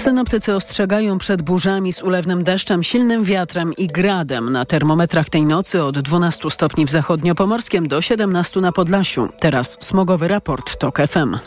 [0.00, 4.52] Synoptycy ostrzegają przed burzami z ulewnym deszczem, silnym wiatrem i gradem.
[4.52, 9.28] Na termometrach tej nocy od 12 stopni w zachodniopomorskim do 17 na Podlasiu.
[9.40, 11.38] Teraz smogowy raport TOK FM.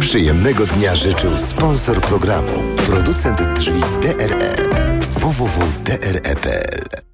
[0.00, 4.66] Przyjemnego dnia życzył sponsor programu, producent drzwi DRE
[5.20, 7.09] www.dre.pl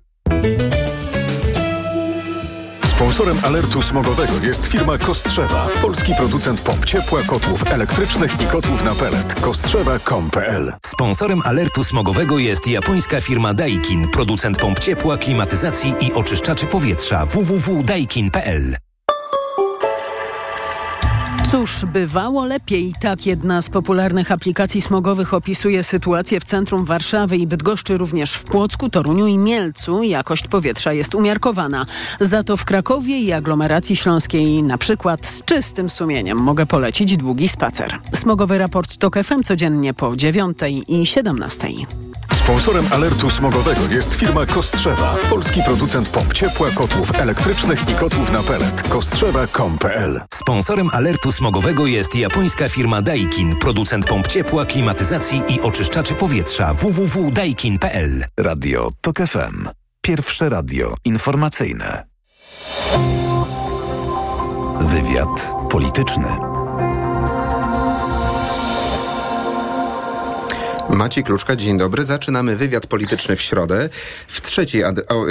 [2.97, 8.95] Sponsorem alertu smogowego jest firma Kostrzewa, polski producent pomp ciepła, kotłów elektrycznych i kotłów na
[8.95, 9.35] pelet.
[9.41, 17.27] Kostrzewa.com.pl Sponsorem alertu smogowego jest japońska firma Daikin, producent pomp ciepła, klimatyzacji i oczyszczaczy powietrza
[17.27, 18.86] www.daikin.pl.
[21.51, 22.95] Cóż, bywało lepiej.
[23.01, 28.45] Tak jedna z popularnych aplikacji smogowych opisuje sytuację w centrum Warszawy i Bydgoszczy, również w
[28.45, 30.03] Płocku, Toruniu i Mielcu.
[30.03, 31.87] Jakość powietrza jest umiarkowana.
[32.21, 37.49] Za to w Krakowie i aglomeracji śląskiej na przykład z czystym sumieniem mogę polecić długi
[37.49, 37.99] spacer.
[38.13, 41.69] Smogowy raport TOK FM codziennie po 9 i 17.
[42.47, 48.43] Sponsorem alertu smogowego jest firma Kostrzewa, polski producent pomp ciepła, kotłów elektrycznych i kotłów na
[48.43, 48.83] pelet.
[48.83, 56.75] Kostrzewa.com.pl Sponsorem alertu smogowego jest japońska firma Daikin, producent pomp ciepła, klimatyzacji i oczyszczaczy powietrza
[56.75, 58.25] www.daikin.pl.
[58.41, 59.69] Radio TOK FM.
[60.01, 62.07] Pierwsze radio informacyjne.
[64.81, 66.29] Wywiad polityczny.
[70.91, 72.05] Maciej Kluczka, dzień dobry.
[72.05, 73.89] Zaczynamy wywiad polityczny w środę
[74.29, 74.83] w trzeciej,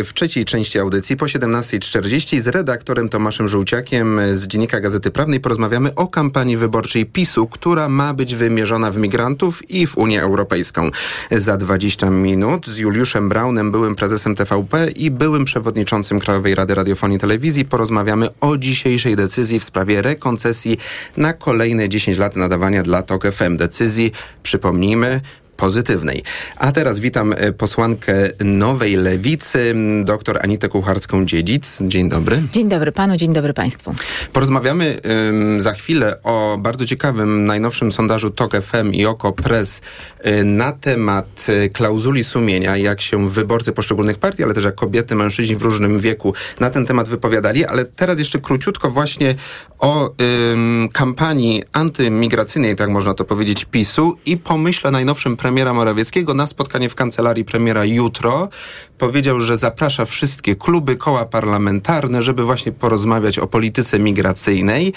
[0.06, 5.95] w trzeciej części audycji po 17.40 z redaktorem Tomaszem Żółciakiem z Dziennika Gazety Prawnej porozmawiamy
[5.95, 10.89] o kampanii wyborczej PiSu, która ma być wymierzona w migrantów i w Unię Europejską.
[11.31, 17.17] Za 20 minut z Juliuszem Braunem, byłym prezesem TVP i byłym przewodniczącym Krajowej Rady Radiofonii
[17.17, 20.78] i Telewizji porozmawiamy o dzisiejszej decyzji w sprawie rekoncesji
[21.17, 23.58] na kolejne 10 lat nadawania dla TOK FM.
[23.58, 24.12] Decyzji,
[24.44, 25.22] przypomnijmy,
[25.58, 26.23] pozytywnej.
[26.58, 28.14] A teraz witam e, posłankę
[28.45, 31.88] Nowej Lewicy, dr Anitę Kucharską-Dziedzic.
[31.88, 32.44] Dzień dobry.
[32.52, 33.94] Dzień dobry panu, dzień dobry państwu.
[34.34, 35.00] Porozmawiamy
[35.30, 39.81] ym, za chwilę o bardzo ciekawym, najnowszym sondażu TOK FM i OKO Press
[40.25, 45.16] y, na temat y, klauzuli sumienia, jak się wyborcy poszczególnych partii, ale też jak kobiety,
[45.16, 49.35] mężczyźni w różnym wieku na ten temat wypowiadali, ale teraz jeszcze króciutko właśnie
[49.80, 50.12] o
[50.51, 56.89] ym, kampanii antymigracyjnej, tak można to powiedzieć, PiSu i pomyśle najnowszym premiera Morawieckiego na spotkanie
[56.89, 58.50] w kancelarii premiera jutro.
[58.97, 64.94] Powiedział, że zaprasza wszystkie kluby, koła parlamentarne, żeby właśnie porozmawiać o polityce migracyjnej.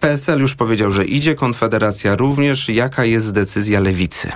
[0.00, 2.68] PSL już powiedział, że idzie, Konfederacja również.
[2.68, 4.28] Jaka jest decyzja Lewicy?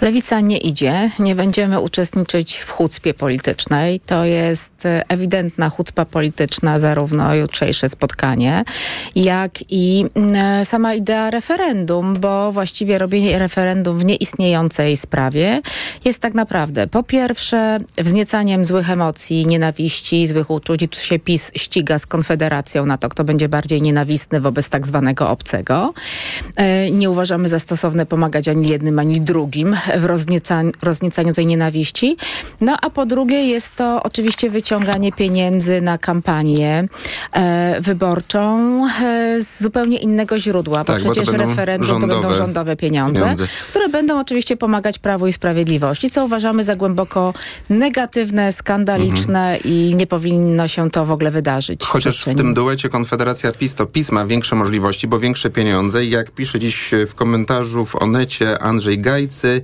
[0.00, 1.10] Lewica nie idzie.
[1.18, 4.00] Nie będziemy uczestniczyć w chucpie politycznej.
[4.00, 4.74] To jest
[5.08, 8.64] ewidentna chucpa polityczna, zarówno jutrzejsze spotkanie,
[9.14, 15.60] jak i mm, sama idea referendum, bo właściwie robienie referendum w nieistniejącej sprawie
[16.04, 21.50] jest tak naprawdę po pierwsze wzniecaniem złych emocji, nienawiści, złych uczuć i tu się PiS
[21.54, 25.94] ściga z Konfederacją na to, kto będzie bardziej nienawistny wobec tak zwanego obcego.
[26.56, 32.16] E, nie uważamy za stosowne pomagać ani jednym, ani drugim w roznieca- rozniecaniu tej nienawiści.
[32.60, 36.88] No a po drugie jest to oczywiście wyciąganie pieniędzy na kampanię
[37.32, 38.40] e, wyborczą
[38.86, 42.34] e, z zupełnie innego źródła, Tak, bo bo to przecież będą referendum to rządowe będą
[42.38, 43.46] rządowe pieniądze, pieniądze.
[43.70, 47.34] które będą oczywiście pomagać Prawu i Sprawiedliwości, co uważamy za głęboko
[47.70, 51.80] negatywne, skandaliczne i nie powinno się to w ogóle wydarzyć.
[51.80, 51.92] Mhm.
[51.92, 52.36] Chociaż w przestrzeni.
[52.36, 56.04] tym duecie Konfederacja PiS to PiS ma większe możliwości, bo większe pieniądze.
[56.04, 59.62] Jak pisze dziś w komentarzu w Onecie Andrzej Gajcy,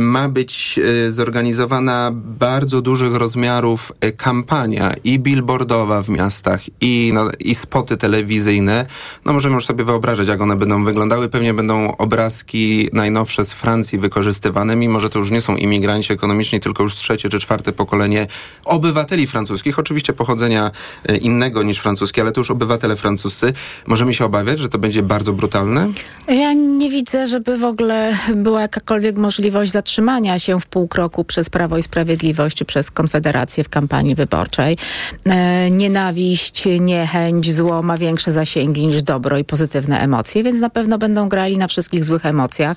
[0.00, 7.30] ma być y, zorganizowana bardzo dużych rozmiarów y, kampania i billboardowa w miastach, i, no,
[7.38, 8.86] i spoty telewizyjne.
[9.24, 11.28] No możemy już sobie wyobrażać, jak one będą wyglądały.
[11.28, 16.60] Pewnie będą obrazki najnowsze z Francji wykorzystywane, mimo że to już nie są imigranci ekonomiczni,
[16.60, 18.26] tylko już trzecie czy czwarte pokolenie
[18.64, 20.70] obywateli francuskich, oczywiście pochodzenia
[21.04, 23.52] e, innego niż francuskie, ale to już obywatele francuscy.
[23.86, 25.88] Możemy się obawiać, że to będzie bardzo brutalne?
[26.28, 31.50] Ja nie widzę, żeby w ogóle była jakakolwiek możliwość zatrzymania się w pół kroku przez
[31.50, 34.76] Prawo i Sprawiedliwość czy przez Konfederację w kampanii wyborczej.
[35.24, 40.98] E, nienawiść, niechęć, zło ma większe zasięgi niż dobro i pozytywne emocje, więc na pewno
[40.98, 42.76] będą grali na wszystkich złych emocjach,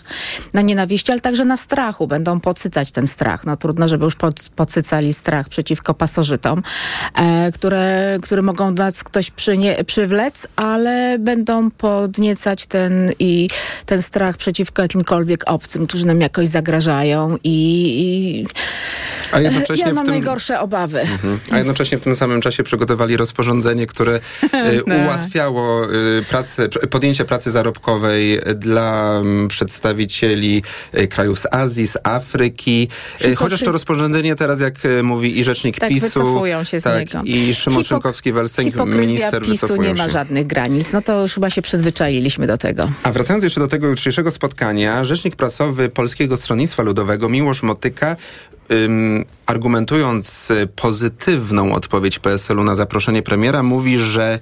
[0.53, 2.07] na nienawiści, ale także na strachu.
[2.07, 3.45] Będą podsycać ten strach.
[3.45, 6.63] No trudno, żeby już pod, podsycali strach przeciwko pasożytom,
[7.15, 13.49] e, które, które mogą nas ktoś przynie, przywlec, ale będą podniecać ten i
[13.85, 17.57] ten strach przeciwko jakimkolwiek obcym, którzy nam jakoś zagrażają i,
[18.43, 18.47] i
[19.31, 20.13] A jednocześnie ja mam w tym...
[20.15, 20.99] najgorsze obawy.
[21.01, 21.39] Mhm.
[21.51, 24.19] A jednocześnie w tym samym czasie przygotowali rozporządzenie, które
[24.87, 24.95] No.
[24.95, 30.63] ułatwiało y, pracę, podjęcie pracy zarobkowej dla mm, przedstawicieli
[30.97, 32.87] y, krajów z Azji, z Afryki.
[33.35, 34.73] Chociaż to rozporządzenie teraz, jak
[35.03, 37.21] mówi i rzecznik Tak, PiSu, się z tak, niego.
[37.25, 40.11] i Szymon Szynkowski-Welsenk, minister, PiSu nie ma się.
[40.11, 40.93] żadnych granic.
[40.93, 42.89] No to już chyba się przyzwyczailiśmy do tego.
[43.03, 48.15] A wracając jeszcze do tego jutrzejszego spotkania, rzecznik prasowy Polskiego Stronnictwa Ludowego Miłosz Motyka
[48.71, 54.39] ym, argumentując y, pozytywną odpowiedź PSL-u na zaproszenie premiera, mówi, że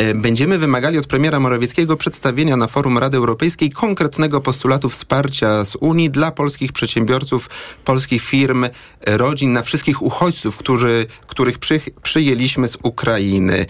[0.00, 5.76] y, Będziemy wymagali od premiera Morawieckiego przedstawienia na forum Rady Europejskiej konkretnego postulatu wsparcia z
[5.76, 7.50] Unii dla polskich przedsiębiorców,
[7.84, 8.66] polskich firm,
[9.06, 13.66] rodzin, na wszystkich uchodźców, którzy, których przy, przyjęliśmy z Ukrainy.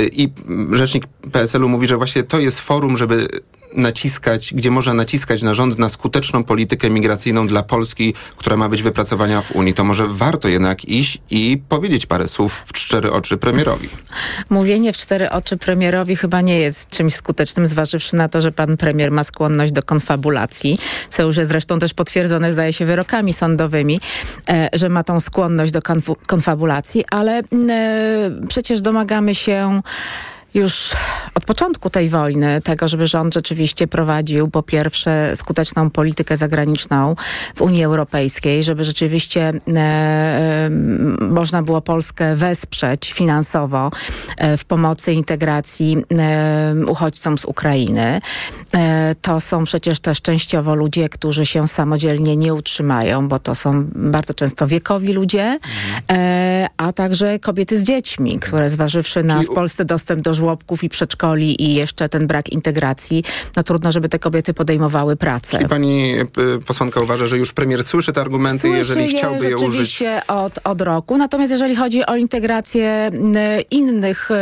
[0.00, 3.28] Y, I mm, rzecznik PSL-u mówi, że właśnie to jest forum, żeby
[3.74, 8.82] naciskać, gdzie można naciskać na rząd na skuteczną politykę migracyjną dla Polski, która ma być
[8.82, 9.74] wypracowana w Unii.
[9.74, 13.88] To może warto jednak iść i powiedzieć parę słów w cztery oczy premierowi.
[14.50, 18.76] Mówienie w cztery oczy premierowi chyba nie jest czymś skutecznym, zważywszy na to, że pan
[18.76, 20.78] premier ma skłonność do konfabulacji,
[21.08, 24.00] co już jest zresztą też potwierdzone, zdaje się, wyrokami sądowymi,
[24.48, 25.80] e, że ma tą skłonność do
[26.26, 27.42] konfabulacji, ale e,
[28.48, 29.82] przecież domagamy się
[30.54, 30.90] już
[31.34, 37.16] od początku tej wojny tego, żeby rząd rzeczywiście prowadził po pierwsze skuteczną politykę zagraniczną
[37.54, 40.70] w Unii Europejskiej, żeby rzeczywiście e, e,
[41.20, 43.90] można było Polskę wesprzeć finansowo
[44.36, 48.20] e, w pomocy integracji e, uchodźcom z Ukrainy.
[48.74, 53.86] E, to są przecież też częściowo ludzie, którzy się samodzielnie nie utrzymają, bo to są
[53.94, 55.58] bardzo często wiekowi ludzie,
[56.10, 60.84] e, a także kobiety z dziećmi, które zważywszy na Czyli w Polsce dostęp do żłobków
[60.84, 63.24] i przedszkoli i jeszcze ten brak integracji,
[63.56, 65.56] no trudno, żeby te kobiety podejmowały pracę.
[65.56, 69.48] Czyli pani y, posłanka uważa, że już premier słyszy te argumenty i jeżeli Słyszy chciałby
[69.50, 70.02] je użyć...
[70.28, 71.16] od, od roku.
[71.16, 73.10] Natomiast jeżeli chodzi o integrację
[73.70, 74.34] innych e,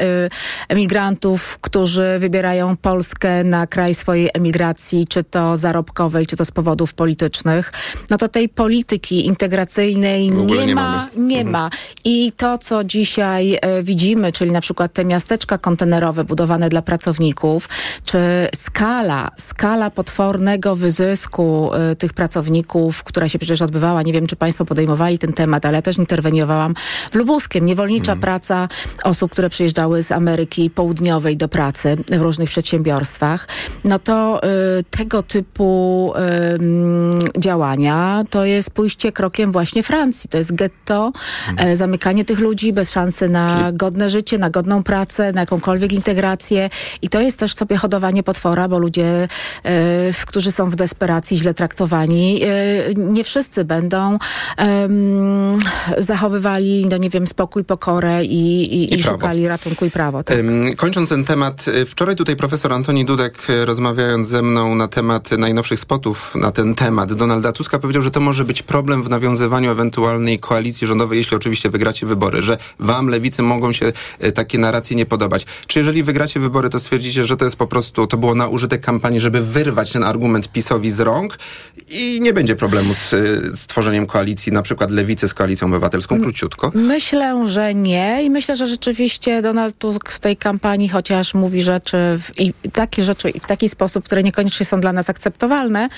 [0.00, 0.28] e,
[0.68, 6.94] emigrantów, którzy wybierają Polskę na kraj swojej emigracji, czy to zarobkowej, czy to z powodów
[6.94, 7.72] politycznych,
[8.10, 10.80] no to tej polityki integracyjnej nie, nie ma.
[11.16, 11.26] mamy.
[11.28, 11.52] Nie Mhm.
[11.52, 11.70] ma.
[12.04, 17.68] I to, co dzisiaj e, widzimy, czyli na przykład te miasteczka kontenerowe budowane dla pracowników,
[18.04, 18.18] czy
[18.54, 24.64] skala, skala potwornego wyzysku e, tych pracowników, która się przecież odbywała, nie wiem, czy państwo
[24.64, 26.74] podejmowali ten temat, ale ja też interweniowałam
[27.10, 27.66] w Lubuskiem.
[27.66, 28.68] Niewolnicza praca
[29.04, 33.48] osób, które przyjeżdżały z Ameryki Południowej do pracy w różnych przedsiębiorstwach.
[33.84, 34.48] No to e,
[34.90, 40.30] tego typu mm, działania to jest pójście krokiem właśnie Francji.
[40.30, 41.12] To jest getto,
[41.56, 46.70] e, zamykanie tych ludzi bez szansy na godne życie, na godną pracę, na jakąkolwiek integrację.
[47.02, 49.28] I to jest też sobie hodowanie potwora, bo ludzie, e,
[50.12, 52.48] w- którzy są w desperacji, źle traktowani, e,
[52.96, 54.18] nie wszyscy będą
[54.56, 55.58] em,
[55.98, 60.22] zachowywali, no nie wiem, spokój, pokorę i, i, I i szukali ratunku i prawo.
[60.22, 60.36] Tak.
[60.76, 65.30] Kończąc ten temat, y, wczoraj tutaj profesor Antoni Dudek, y, rozmawiając ze mną na temat
[65.30, 69.70] najnowszych spotów na ten temat Donalda Tuska, powiedział, że to może być problem w nawiązywaniu
[69.70, 73.92] ewentualnej koalicji rządowej, jeśli oczywiście wygracie wybory, że wam, lewicy, mogą się
[74.24, 75.25] y, takie narracje nie podobać.
[75.66, 78.80] Czy jeżeli wygracie wybory, to stwierdzicie, że to jest po prostu, to było na użytek
[78.80, 81.38] kampanii, żeby wyrwać ten argument PiSowi z rąk
[81.88, 86.20] i nie będzie problemu z, y, z tworzeniem koalicji, na przykład lewicy z koalicją obywatelską,
[86.20, 86.70] króciutko?
[86.74, 91.96] Myślę, że nie i myślę, że rzeczywiście Donald Tusk w tej kampanii chociaż mówi rzeczy
[92.18, 95.88] w, i takie rzeczy i w taki sposób, które niekoniecznie są dla nas akceptowalne,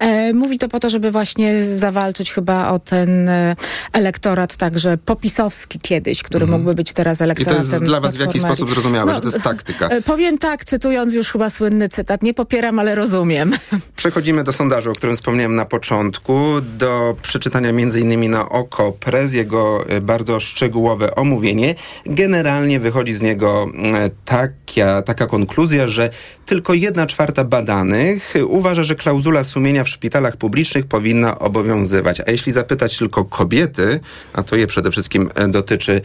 [0.00, 3.56] e, mówi to po to, żeby właśnie zawalczyć chyba o ten e,
[3.92, 7.42] elektorat także popisowski kiedyś, który mógłby być teraz Mhm.
[7.42, 9.88] I to elektoratem jest dla was w jakiś sposób zrozumiałe, No, że to jest taktyka.
[9.88, 13.52] e, Powiem tak, cytując już chyba słynny cytat, nie popieram, ale rozumiem.
[13.96, 16.40] Przechodzimy do sondażu, o którym wspomniałem na początku,
[16.78, 18.30] do przeczytania m.in.
[18.30, 21.74] na oko prez, jego e, bardzo szczegółowe omówienie.
[22.06, 26.10] Generalnie wychodzi z niego e, taka, taka konkluzja, że
[26.46, 32.20] tylko jedna czwarta badanych uważa, że klauzula sumienia w szpitalach publicznych powinna obowiązywać.
[32.20, 34.00] A jeśli zapytać tylko kobiety,
[34.32, 36.00] a to je przede wszystkim dotyczy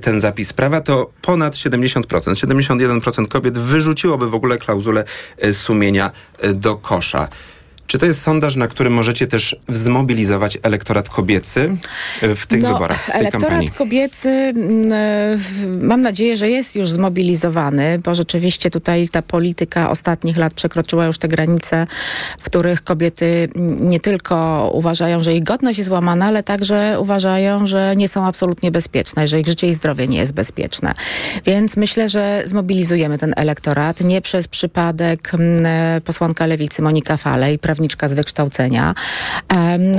[0.00, 5.04] ten zapis prawa, to ponad 70%, 71% kobiet wyrzuciłoby w ogóle klauzulę
[5.38, 7.28] e, sumienia e, do kosza.
[7.92, 11.76] Czy to jest sondaż, na którym możecie też zmobilizować elektorat kobiecy
[12.22, 13.70] e, w tych wyborach, w tej No, elektorat kampanii?
[13.70, 15.38] kobiecy, mm, e,
[15.86, 21.18] mam nadzieję, że jest już zmobilizowany, bo rzeczywiście tutaj ta polityka ostatnich lat przekroczyła już
[21.18, 21.86] te granice,
[22.38, 23.48] w których kobiety
[23.80, 28.70] nie tylko uważają, że ich godność jest łamana, ale także uważają, że nie są absolutnie
[28.70, 30.94] bezpieczne, że ich życie i zdrowie nie jest bezpieczne.
[31.46, 34.00] Więc myślę, że zmobilizujemy ten elektorat.
[34.00, 38.94] Nie przez przypadek mm, e, posłanka lewicy Monika Falej, prawniczka prawniczka z wykształcenia,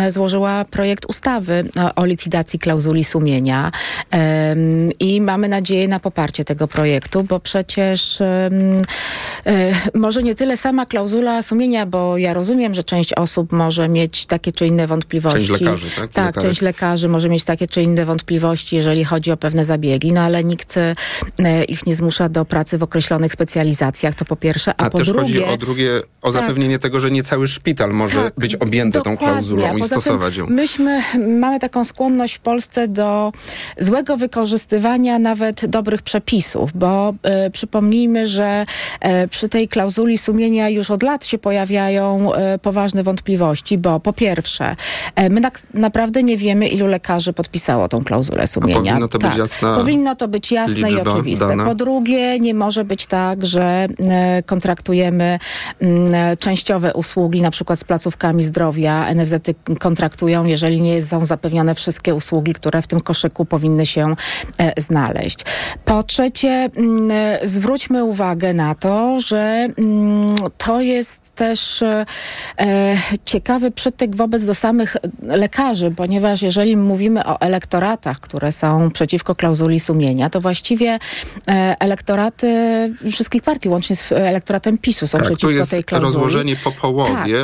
[0.09, 3.71] złożyła projekt ustawy o likwidacji klauzuli sumienia
[4.99, 8.49] i mamy nadzieję na poparcie tego projektu, bo przecież e,
[9.93, 14.51] może nie tyle sama klauzula sumienia, bo ja rozumiem, że część osób może mieć takie
[14.51, 15.47] czy inne wątpliwości.
[15.47, 16.11] Część lekarzy, tak?
[16.11, 20.21] Tak, część lekarzy może mieć takie czy inne wątpliwości, jeżeli chodzi o pewne zabiegi, no
[20.21, 20.93] ale nikt e,
[21.63, 25.07] ich nie zmusza do pracy w określonych specjalizacjach, to po pierwsze, a, a po też
[25.07, 25.21] drugie...
[25.21, 29.01] chodzi o drugie, o tak, zapewnienie tego, że nie cały szpital może tak, być objęty
[29.01, 30.47] tą klauzulą i stosować ją.
[30.47, 31.01] Myśmy
[31.39, 33.31] mamy taką skłonność w Polsce do
[33.77, 38.63] złego wykorzystywania nawet dobrych przepisów, bo e, przypomnijmy, że
[38.99, 44.13] e, przy tej klauzuli sumienia już od lat się pojawiają e, poważne wątpliwości, bo po
[44.13, 44.75] pierwsze,
[45.31, 48.79] my na, naprawdę nie wiemy, ilu lekarzy podpisało tą klauzulę sumienia.
[48.79, 49.75] A powinno to tak, być jasne.
[49.75, 51.47] Powinno to być jasne i oczywiste.
[51.47, 51.65] Dana.
[51.65, 53.87] Po drugie, nie może być tak, że
[54.45, 55.39] kontraktujemy
[55.79, 59.13] mm, częściowe usługi, na przykład z placówkami zdrowia.
[59.13, 59.33] NFZ
[59.79, 64.15] kontraktują, jeżeli nie są zapewnione wszystkie usługi, które w tym koszyku powinny się
[64.77, 65.39] znaleźć.
[65.85, 67.11] Po trzecie, mm,
[67.43, 72.05] zwróćmy uwagę na to, że mm, to jest też e,
[73.25, 79.79] ciekawy przytyk wobec do samych lekarzy, ponieważ jeżeli mówimy o elektoratach, które są przeciwko klauzuli
[79.79, 80.99] sumienia, to właściwie
[81.47, 82.47] e, elektoraty
[83.11, 86.13] wszystkich partii, łącznie z elektoratem PiSu są tak, przeciwko tej klauzuli.
[86.13, 87.42] rozłożenie po połowie.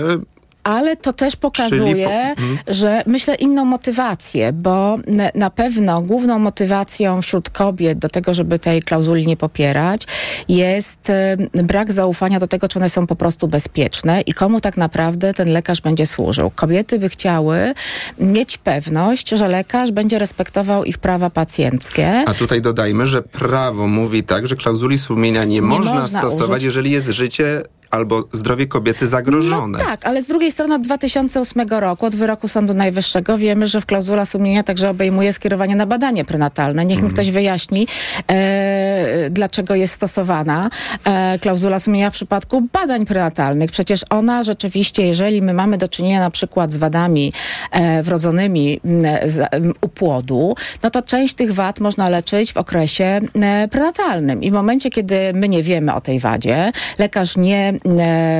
[0.63, 2.41] Ale to też pokazuje, po...
[2.41, 2.57] mhm.
[2.67, 4.97] że myślę inną motywację, bo
[5.35, 10.03] na pewno główną motywacją wśród kobiet do tego, żeby tej klauzuli nie popierać,
[10.47, 11.11] jest
[11.53, 15.49] brak zaufania do tego, czy one są po prostu bezpieczne i komu tak naprawdę ten
[15.49, 16.51] lekarz będzie służył.
[16.55, 17.73] Kobiety by chciały
[18.19, 22.23] mieć pewność, że lekarz będzie respektował ich prawa pacjenckie.
[22.27, 26.57] A tutaj dodajmy, że prawo mówi tak, że klauzuli sumienia nie, nie można, można stosować,
[26.57, 26.63] użyć.
[26.63, 29.77] jeżeli jest życie albo zdrowie kobiety zagrożone.
[29.77, 33.81] No tak, ale z drugiej strony od 2008 roku, od wyroku Sądu Najwyższego wiemy, że
[33.81, 36.85] w klauzula sumienia także obejmuje skierowanie na badanie prenatalne.
[36.85, 37.05] Niech mm.
[37.05, 37.13] mi mhm.
[37.13, 37.87] ktoś wyjaśni,
[38.27, 40.69] e, dlaczego jest stosowana
[41.03, 43.71] e, klauzula sumienia w przypadku badań prenatalnych.
[43.71, 47.33] Przecież ona rzeczywiście, jeżeli my mamy do czynienia na przykład z wadami
[47.71, 48.79] e, wrodzonymi
[49.25, 49.49] z,
[49.81, 54.43] u płodu, no to część tych wad można leczyć w okresie e, prenatalnym.
[54.43, 57.78] I w momencie, kiedy my nie wiemy o tej wadzie, lekarz nie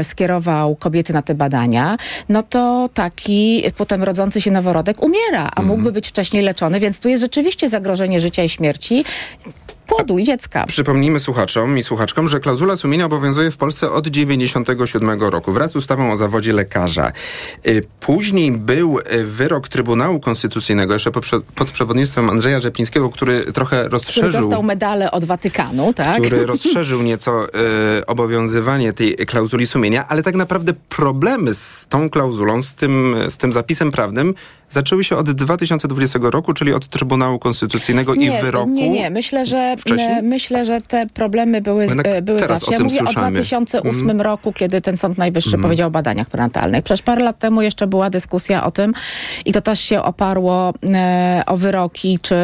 [0.03, 1.98] skierował kobiety na te badania,
[2.29, 5.93] no to taki potem rodzący się noworodek umiera, a mógłby mhm.
[5.93, 9.05] być wcześniej leczony, więc tu jest rzeczywiście zagrożenie życia i śmierci
[9.89, 10.65] płodu i dziecka.
[10.65, 15.75] Przypomnijmy słuchaczom i słuchaczkom, że klauzula sumienia obowiązuje w Polsce od 97 roku wraz z
[15.75, 17.12] ustawą o zawodzie lekarza.
[17.67, 21.12] Y, później był y, wyrok Trybunału Konstytucyjnego jeszcze
[21.55, 24.24] pod przewodnictwem Andrzeja Rzeplińskiego, który trochę rozszerzył...
[24.24, 26.22] Który dostał medale od Watykanu, tak?
[26.22, 32.63] Który rozszerzył nieco y, obowiązywanie tej klauzuli sumienia, ale tak naprawdę problemy z tą klauzulą,
[32.63, 34.34] z tym, z tym zapisem prawnym
[34.70, 38.70] zaczęły się od 2020 roku, czyli od Trybunału Konstytucyjnego nie, i wyroku.
[38.70, 40.24] Nie, nie, myślę, że wcześniej?
[40.24, 41.88] myślę, że te problemy były,
[42.22, 42.72] były zawsze.
[42.74, 43.28] Ja mówię słyszamy.
[43.28, 44.22] o 2008 mm.
[44.22, 45.62] roku, kiedy ten Sąd Najwyższy mm.
[45.62, 46.84] powiedział o badaniach prenatalnych.
[46.84, 48.94] Przecież parę lat temu jeszcze była dyskusja o tym
[49.46, 52.36] i to też się oparło e, o wyroki, czy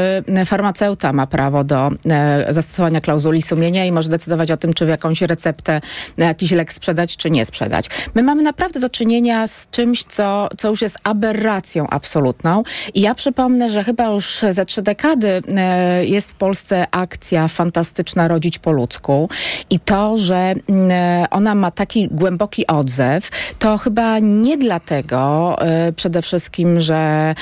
[0.45, 4.89] farmaceuta ma prawo do e, zastosowania klauzuli sumienia i może decydować o tym, czy w
[4.89, 5.81] jakąś receptę
[6.17, 7.89] jakiś lek sprzedać, czy nie sprzedać.
[8.15, 12.63] My mamy naprawdę do czynienia z czymś, co, co już jest aberracją absolutną absolutną.
[12.93, 18.27] I ja przypomnę, że chyba już za trzy dekady e, jest w Polsce akcja fantastyczna
[18.27, 19.29] Rodzić po ludzku
[19.69, 23.29] i to, że e, ona ma taki głęboki odzew,
[23.59, 27.35] to chyba nie dlatego e, przede wszystkim, że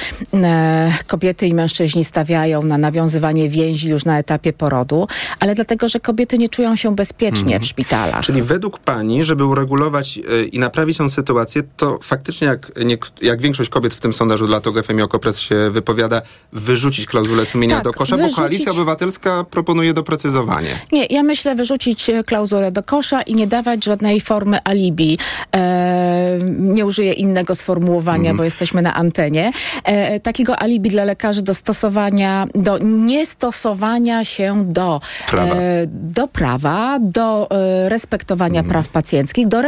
[1.08, 5.08] kobiety i mężczyźni stawiają na nawiązywanie więzi już na etapie porodu,
[5.40, 7.62] ale dlatego, że kobiety nie czują się bezpiecznie mhm.
[7.62, 8.26] w szpitalach.
[8.26, 10.20] Czyli według pani, żeby uregulować
[10.52, 14.63] i naprawić tę sytuację, to faktycznie jak, nie, jak większość kobiet w tym sondażu dla
[14.64, 18.36] to GFM Okopres się wypowiada, wyrzucić klauzulę sumienia tak, do kosza, wyrzucić...
[18.36, 20.70] bo Koalicja Obywatelska proponuje doprecyzowanie.
[20.92, 25.18] Nie, ja myślę wyrzucić e, klauzulę do kosza i nie dawać żadnej formy alibi.
[25.56, 28.38] E, nie użyję innego sformułowania, mm.
[28.38, 29.52] bo jesteśmy na antenie.
[29.84, 36.98] E, takiego alibi dla lekarzy do stosowania, do niestosowania się do prawa, e, do, prawa,
[37.02, 38.72] do e, respektowania mm.
[38.72, 39.62] praw pacjenckich, do,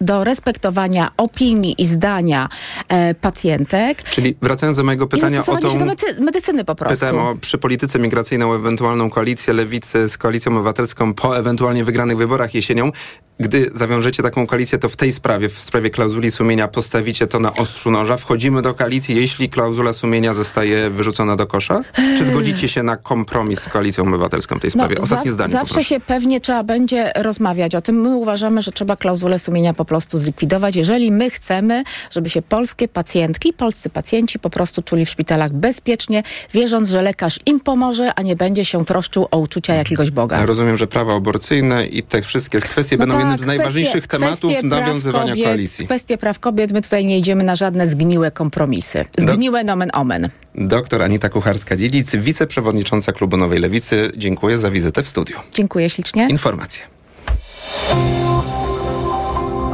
[0.00, 2.48] do respektowania opinii i zdania
[2.88, 4.02] e, pacjentek.
[4.02, 5.78] Czyli wracając do mojego pytania o tą...
[5.84, 7.06] Medycy medycyny po prostu.
[7.06, 12.16] Pytałem o, przy polityce migracyjnej o ewentualną koalicję lewicy z koalicją obywatelską po ewentualnie wygranych
[12.16, 12.92] wyborach jesienią.
[13.40, 17.52] Gdy zawiążecie taką koalicję, to w tej sprawie, w sprawie klauzuli sumienia postawicie to na
[17.54, 18.16] ostrzu noża?
[18.16, 21.80] Wchodzimy do koalicji, jeśli klauzula sumienia zostaje wyrzucona do kosza?
[22.18, 24.94] Czy zgodzicie się na kompromis z Koalicją Obywatelską w tej sprawie?
[24.98, 25.88] No, Ostatnie za, zdanie Zawsze poproszę.
[25.88, 28.00] się pewnie trzeba będzie rozmawiać o tym.
[28.00, 32.88] My uważamy, że trzeba klauzulę sumienia po prostu zlikwidować, jeżeli my chcemy, żeby się polskie
[32.88, 36.22] pacjentki, polscy pacjenci po prostu czuli w szpitalach bezpiecznie,
[36.54, 40.38] wierząc, że lekarz im pomoże, a nie będzie się troszczył o uczucia jakiegoś Boga.
[40.38, 43.46] Ja rozumiem, że prawa aborcyjne i te wszystkie kwestie No będą tak, jednym z kwestie-
[43.58, 45.84] najważniejszych tematów kwestie nawiązywania kobiet, koalicji.
[45.86, 49.04] Kwestie praw kobiet, my tutaj nie idziemy na żadne zgniłe kompromisy.
[49.18, 50.28] Do- Zgniłe nomen omen.
[50.54, 54.10] Doktor Anita Kucharska-Dziedzic, wiceprzewodnicząca Klubu Nowej Lewicy.
[54.16, 55.36] Dziękuję za wizytę w studiu.
[55.52, 56.28] Dziękuję ślicznie.
[56.30, 56.82] Informacje.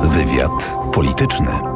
[0.02, 1.73] Wywiad polityczny.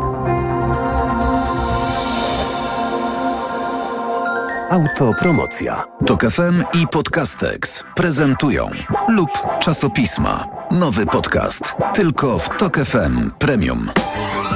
[4.71, 5.85] Autopromocja.
[6.07, 8.71] Tok FM i Podcastex prezentują
[9.09, 10.49] lub czasopisma.
[10.71, 11.75] Nowy podcast.
[11.95, 13.91] Tylko w Tok FM Premium.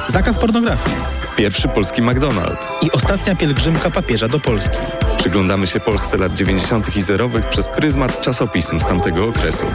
[0.07, 0.95] Zakaz pornografii
[1.37, 2.57] Pierwszy polski McDonald's.
[2.81, 4.77] i ostatnia pielgrzymka papieża do Polski.
[5.17, 6.95] Przyglądamy się Polsce lat 90.
[6.95, 9.65] i zerowych przez pryzmat czasopism z tamtego okresu.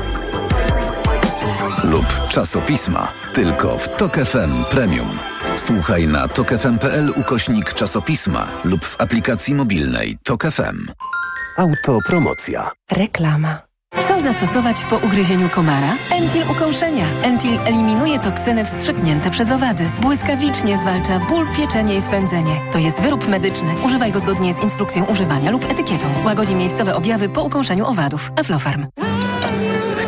[1.85, 3.13] Lub czasopisma.
[3.35, 5.09] Tylko w Tok FM Premium.
[5.59, 10.87] Słuchaj na tokefm.pl ukośnik czasopisma lub w aplikacji mobilnej Tok FM.
[11.57, 12.71] Autopromocja.
[12.91, 13.59] Reklama.
[14.09, 15.97] Co zastosować po ugryzieniu komara?
[16.11, 17.05] Entil ukąszenia.
[17.23, 19.91] Entil eliminuje toksyny wstrzyknięte przez owady.
[20.01, 22.61] Błyskawicznie zwalcza ból, pieczenie i swędzenie.
[22.73, 23.75] To jest wyrób medyczny.
[23.85, 26.07] Używaj go zgodnie z instrukcją używania lub etykietą.
[26.25, 28.33] Łagodzi miejscowe objawy po ukąszeniu owadów.
[28.37, 28.87] Aflofarm.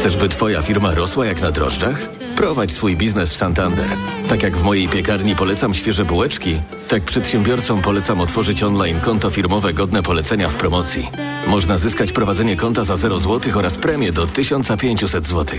[0.00, 2.08] Chcesz, by Twoja firma rosła jak na drożdżach?
[2.36, 3.86] Prowadź swój biznes w Santander.
[4.28, 9.72] Tak jak w mojej piekarni polecam świeże bułeczki, tak przedsiębiorcom polecam otworzyć online konto firmowe
[9.72, 11.08] godne polecenia w promocji.
[11.46, 15.58] Można zyskać prowadzenie konta za 0 zł oraz premię do 1500 zł.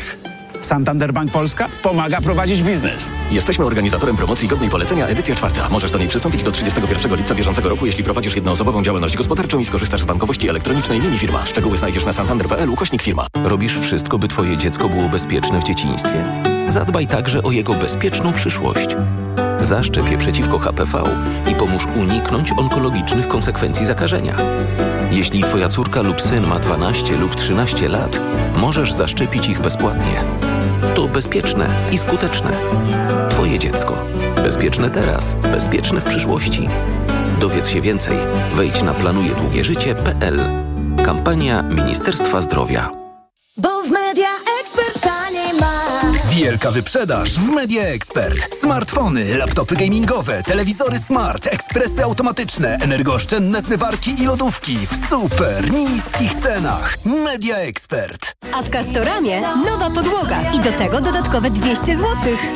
[0.61, 3.09] Santander Bank Polska pomaga prowadzić biznes.
[3.31, 5.69] Jesteśmy organizatorem promocji godnej polecenia edycja czwarta.
[5.69, 9.65] Możesz do niej przystąpić do 31 lipca bieżącego roku, jeśli prowadzisz jednoosobową działalność gospodarczą i
[9.65, 11.45] skorzystasz z bankowości elektronicznej linii firma.
[11.45, 13.27] Szczegóły znajdziesz na santander.pl ukośnik firma.
[13.43, 16.23] Robisz wszystko, by Twoje dziecko było bezpieczne w dzieciństwie?
[16.67, 18.95] Zadbaj także o jego bezpieczną przyszłość.
[19.71, 21.03] Zaszczep je przeciwko HPV
[21.51, 24.37] i pomóż uniknąć onkologicznych konsekwencji zakażenia.
[25.11, 28.21] Jeśli Twoja córka lub syn ma 12 lub 13 lat,
[28.55, 30.23] możesz zaszczepić ich bezpłatnie.
[30.95, 32.51] To bezpieczne i skuteczne.
[33.29, 34.05] Twoje dziecko.
[34.35, 36.67] Bezpieczne teraz, bezpieczne w przyszłości.
[37.39, 38.17] Dowiedz się więcej.
[38.55, 40.39] Wejdź na planujedługieżycie.pl.
[41.05, 42.89] Kampania Ministerstwa Zdrowia.
[46.31, 48.55] Wielka wyprzedaż w Media Expert.
[48.55, 56.97] Smartfony, laptopy gamingowe, telewizory smart, ekspresy automatyczne, energooszczędne zmywarki i lodówki w super niskich cenach.
[57.05, 58.35] Media Expert.
[58.53, 62.07] A w Castoramie nowa podłoga i do tego dodatkowe 200 zł.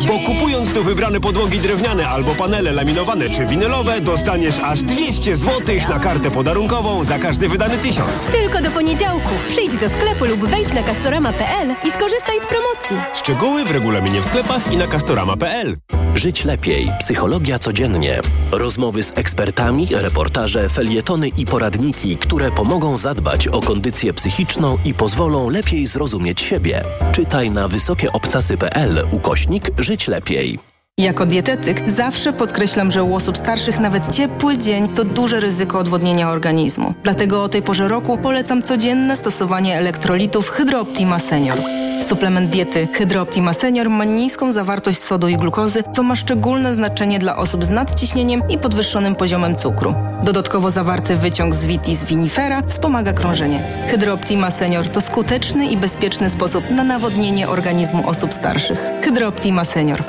[0.08, 5.76] Bo kupując tu wybrane podłogi drewniane albo panele laminowane czy winylowe, dostaniesz aż 200 zł
[5.90, 8.24] na kartę podarunkową za każdy wydany tysiąc.
[8.32, 9.30] Tylko do poniedziałku.
[9.50, 13.12] Przyjdź do sklepu lub wejdź na castorama.pl i skorzystaj z promocji.
[13.20, 15.78] Szczegóły w regulaminie w sklepach i na castorama.pl.
[16.16, 16.92] Żyć lepiej.
[17.00, 18.22] Psychologia codziennie.
[18.52, 25.50] Rozmowy z ekspertami, reportaże, felietony i poradniki, które pomogą zadbać o kondycję psychiczną i pozwolą
[25.50, 26.84] lepiej zrozumieć siebie.
[27.12, 30.75] Czytaj na wysokieobcasy.pl ukośnik Żyć lepiej.
[31.00, 36.30] Jako dietetyk zawsze podkreślam, że u osób starszych nawet ciepły dzień to duże ryzyko odwodnienia
[36.30, 36.94] organizmu.
[37.04, 41.58] Dlatego o tej porze roku polecam codzienne stosowanie elektrolitów Hydrooptima Senior.
[42.02, 47.38] Suplement diety Hydrooptima Senior ma niską zawartość sodu i glukozy, co ma szczególne znaczenie dla
[47.38, 49.96] osób z nadciśnieniem i podwyższonym poziomem cukru.
[50.24, 53.60] Dodatkowo zawarty wyciąg z vitis vinifera wspomaga krążenie.
[53.88, 58.90] Hydrooptima Senior to skuteczny i bezpieczny sposób na nawodnienie organizmu osób starszych.
[59.04, 60.04] Hydrooptima Senior.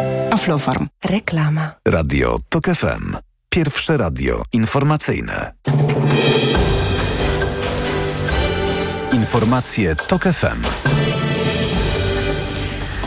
[1.04, 1.70] Reklama.
[1.88, 3.16] Radio Tok FM.
[3.48, 5.52] Pierwsze radio informacyjne.
[9.12, 10.62] Informacje Tok FM.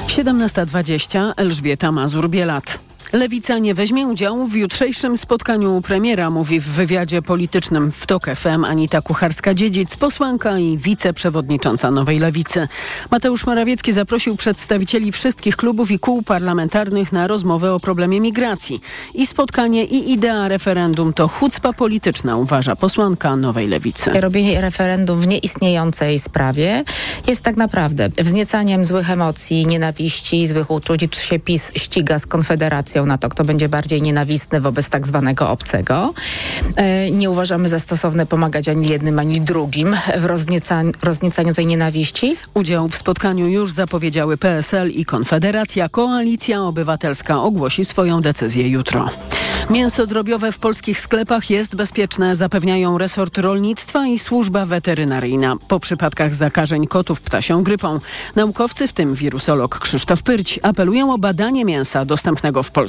[0.07, 2.88] 17.20 Elżbieta Mazur-Bielat.
[3.13, 8.65] Lewica nie weźmie udziału w jutrzejszym spotkaniu premiera, mówi w wywiadzie politycznym w TOK FM
[8.65, 12.67] Anita Kucharska-Dziedzic, posłanka i wiceprzewodnicząca Nowej Lewicy.
[13.11, 18.81] Mateusz Morawiecki zaprosił przedstawicieli wszystkich klubów i kół parlamentarnych na rozmowę o problemie migracji.
[19.13, 24.11] I spotkanie i idea referendum to chucpa polityczna, uważa posłanka Nowej Lewicy.
[24.21, 26.83] Robienie referendum w nieistniejącej sprawie
[27.27, 31.01] jest tak naprawdę wzniecaniem złych emocji, nienawiści, złych uczuć.
[31.11, 35.07] Tu się PiS ściga z Konfederacją tendencją na to, kto będzie bardziej nienawistny wobec tak
[35.07, 36.13] zwanego obcego.
[36.75, 42.37] E, nie uważamy za stosowne pomagać ani jednym, ani drugim w roznieca rozniecaniu tej nienawiści.
[42.53, 45.89] Udział w spotkaniu już zapowiedziały PSL i Konfederacja.
[45.89, 49.09] Koalicja Obywatelska ogłosi swoją decyzję jutro.
[49.69, 55.55] Mięso drobiowe w polskich sklepach jest bezpieczne, zapewniają resort rolnictwa i służba weterynaryjna.
[55.67, 57.99] Po przypadkach zakażeń kotów ptasią grypą
[58.35, 62.88] naukowcy, w tym wirusolog Krzysztof Pyrć, apelują o badanie mięsa dostępnego w Polsce.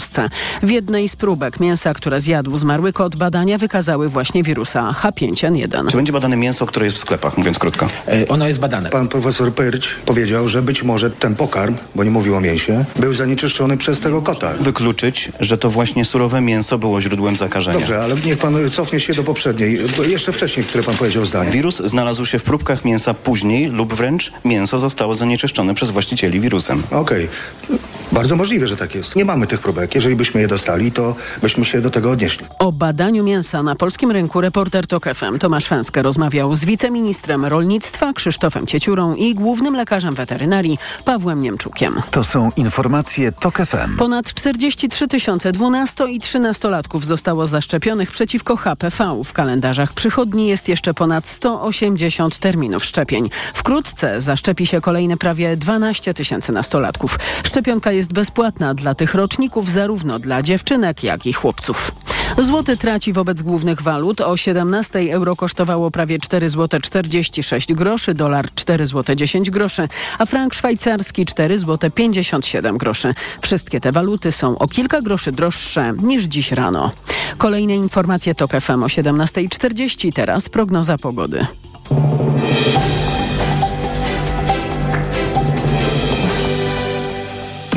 [0.62, 5.88] W jednej z próbek mięsa, które zjadł zmarły kot, badania wykazały właśnie wirusa H5N1.
[5.88, 7.86] Czy będzie badane mięso, które jest w sklepach, mówiąc krótko?
[8.08, 8.90] E, ono jest badane.
[8.90, 13.14] Pan profesor Pyrć powiedział, że być może ten pokarm, bo nie mówił o mięsie, był
[13.14, 14.52] zanieczyszczony przez tego kota.
[14.60, 17.78] Wykluczyć, że to właśnie surowe mięso było źródłem zakażenia.
[17.78, 21.50] Dobrze, ale niech pan cofnie się do poprzedniej, jeszcze wcześniej, które pan powiedział zdanie.
[21.50, 26.82] Wirus znalazł się w próbkach mięsa później lub wręcz mięso zostało zanieczyszczone przez właścicieli wirusem.
[26.90, 27.28] Okej.
[27.68, 27.78] Okay.
[28.12, 29.16] Bardzo możliwe, że tak jest.
[29.16, 29.94] Nie mamy tych próbek.
[29.94, 32.46] Jeżeli byśmy je dostali, to byśmy się do tego odnieśli.
[32.58, 38.12] O badaniu mięsa na polskim rynku reporter TOK FM Tomasz Fęskę rozmawiał z wiceministrem rolnictwa
[38.12, 42.02] Krzysztofem Cieciurą i głównym lekarzem weterynarii Pawłem Niemczukiem.
[42.10, 43.96] To są informacje TOK FM.
[43.96, 49.20] Ponad 43 tysiące 12 i 13-latków zostało zaszczepionych przeciwko HPV.
[49.24, 53.30] W kalendarzach przychodni jest jeszcze ponad 180 terminów szczepień.
[53.54, 57.18] Wkrótce zaszczepi się kolejne prawie 12 tysięcy nastolatków.
[57.44, 61.92] Szczepionka jest bezpłatna dla tych roczników, zarówno dla dziewczynek, jak i chłopców.
[62.38, 64.20] Złoty traci wobec głównych walut.
[64.20, 70.26] O 17 euro kosztowało prawie 4 zł 46 groszy, dolar 4 zł 10 groszy, a
[70.26, 73.14] frank szwajcarski 4 zł 57 groszy.
[73.42, 76.90] Wszystkie te waluty są o kilka groszy droższe niż dziś rano.
[77.38, 80.12] Kolejne informacje TOK FM o 17.40.
[80.12, 81.46] Teraz prognoza pogody.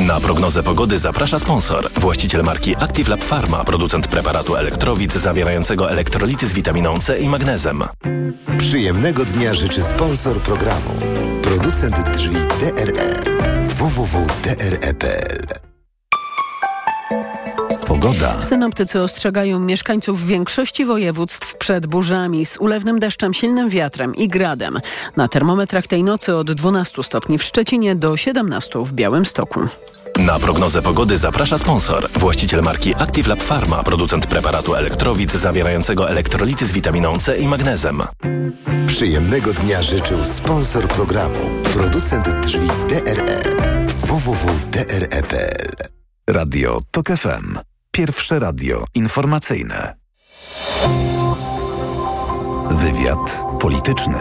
[0.06, 1.90] Na prognozę pogody zaprasza sponsor.
[1.96, 7.82] Właściciel marki Active Lab Pharma, producent preparatu elektrowid zawierającego elektrolity z witaminą C i magnezem.
[8.58, 10.90] Przyjemnego dnia życzy sponsor programu.
[11.42, 13.08] Producent drzwi DRE.
[13.64, 15.43] www.dre.pl
[18.04, 18.40] Pogoda.
[18.40, 24.80] Synoptycy ostrzegają mieszkańców większości województw przed burzami z ulewnym deszczem, silnym wiatrem i gradem.
[25.16, 29.60] Na termometrach tej nocy od 12 stopni w Szczecinie do 17 w Białymstoku.
[30.18, 32.10] Na prognozę pogody zaprasza sponsor.
[32.12, 38.02] Właściciel marki Active Lab Pharma, producent preparatu elektrowid zawierającego elektrolity z witaminą C i magnezem.
[38.86, 41.50] Przyjemnego dnia życzył sponsor programu.
[41.74, 43.42] Producent drzwi DRE.
[44.06, 45.68] www.dre.pl
[46.26, 47.73] Radio TOK FM.
[47.94, 49.94] Pierwsze radio informacyjne.
[52.70, 54.18] Wywiad polityczny.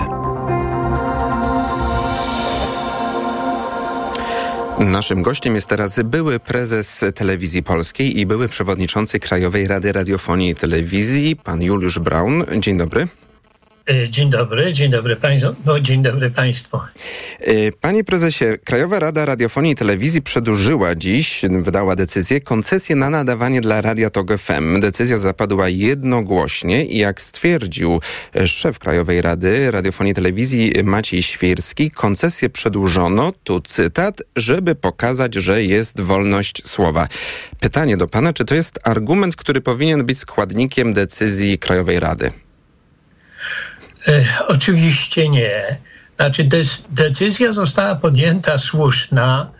[4.79, 10.55] Naszym gościem jest teraz były prezes Telewizji Polskiej i były przewodniczący Krajowej Rady Radiofonii i
[10.55, 12.45] Telewizji, pan Juliusz Braun.
[12.59, 13.07] Dzień dobry.
[13.89, 15.55] E, dzień dobry, dzień dobry Państwu.
[15.65, 16.77] No, dzień dobry Państwu.
[17.39, 23.61] E, panie prezesie, Krajowa Rada Radiofonii i Telewizji przedłużyła dziś, wydała decyzję, koncesję na nadawanie
[23.61, 24.79] dla Radia TOG FM.
[24.79, 27.99] Decyzja zapadła jednogłośnie i jak stwierdził
[28.35, 35.35] e, szef Krajowej Rady Radiofonii i Telewizji Maciej Świerski, koncesję przedłużono, tu cytat, żeby pokazać,
[35.35, 37.07] że jest wolność słowa.
[37.59, 42.31] Pytanie do pana, czy to jest argument, który powinien być składnikiem decyzji Krajowej Rady?
[44.07, 45.77] E, oczywiście nie.
[46.15, 46.49] Znaczy
[46.89, 49.51] decyzja została podjęta słuszna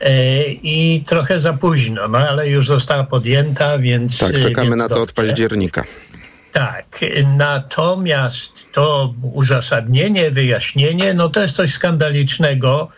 [0.00, 4.18] e, i trochę za późno, no ale już została podjęta, więc...
[4.18, 5.84] Tak, czekamy więc na to od października.
[6.52, 7.00] Tak,
[7.36, 12.88] natomiast to uzasadnienie, wyjaśnienie, no to jest coś skandalicznego,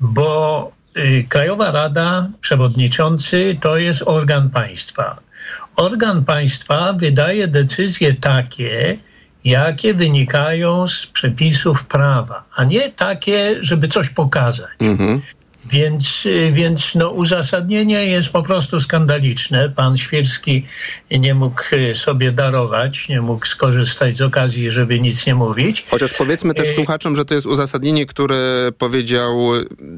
[0.00, 5.20] bo y, Krajowa Rada, przewodniczący to jest organ państwa.
[5.76, 8.96] Organ państwa wydaje decyzje takie,
[9.44, 14.70] jakie wynikają z przepisów prawa, a nie takie, żeby coś pokazać.
[14.78, 15.20] Mhm.
[15.72, 19.70] Więc, więc no, uzasadnienie jest po prostu skandaliczne.
[19.76, 20.66] Pan Świerski
[21.10, 21.62] nie mógł
[21.94, 25.84] sobie darować, nie mógł skorzystać z okazji, żeby nic nie mówić.
[25.90, 29.50] Chociaż powiedzmy też e, słuchaczom, że to jest uzasadnienie, które powiedział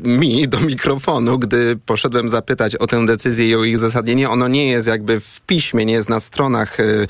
[0.04, 4.30] mi do mikrofonu, gdy poszedłem zapytać o tę decyzję i o ich uzasadnienie.
[4.30, 7.06] Ono nie jest jakby w piśmie, nie jest na stronach y,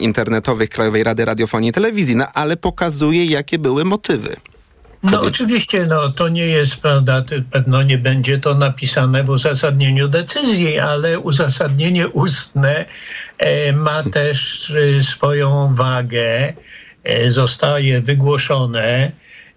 [0.00, 4.36] internetowych Krajowej Rady Radiofonii i Telewizji, no, ale pokazuje, jakie były motywy.
[5.12, 10.78] No oczywiście, no, to nie jest, prawda, pewno nie będzie to napisane w uzasadnieniu decyzji,
[10.78, 12.84] ale uzasadnienie ustne
[13.38, 16.54] e, ma też e, swoją wagę,
[17.04, 19.12] e, zostaje wygłoszone,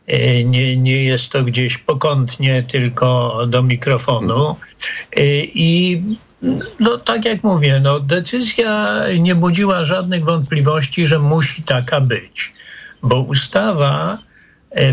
[0.08, 4.56] e, nie, nie jest to gdzieś pokątnie tylko do mikrofonu.
[5.18, 6.02] E, i
[6.80, 12.54] No tak jak mówię, no, decyzja nie budziła żadnych wątpliwości, że musi taka być,
[13.04, 14.18] bo ustawa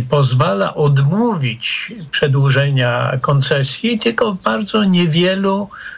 [0.09, 5.96] pozwala odmówić przedłużenia koncesji tylko w bardzo niewielu e,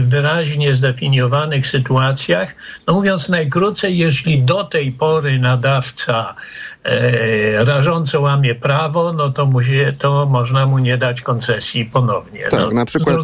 [0.00, 2.54] wyraźnie zdefiniowanych sytuacjach.
[2.86, 6.34] No mówiąc najkrócej, jeśli do tej pory nadawca
[6.84, 12.48] e, rażąco łamie prawo, no to, musi, to można mu nie dać koncesji ponownie.
[12.50, 13.16] Tak, no, na przykład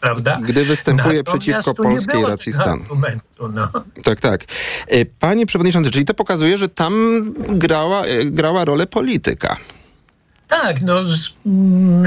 [0.00, 0.40] prawda?
[0.42, 2.84] Gdy występuje Natomiast przeciwko polskiej racji stanu.
[3.52, 3.68] No.
[4.04, 4.44] Tak, tak.
[4.86, 9.56] E, Panie przewodniczący, czyli to pokazuje, że tam grała, e, grała rolę polityka.
[10.48, 10.94] Tak, no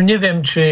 [0.04, 0.64] nie wiem czy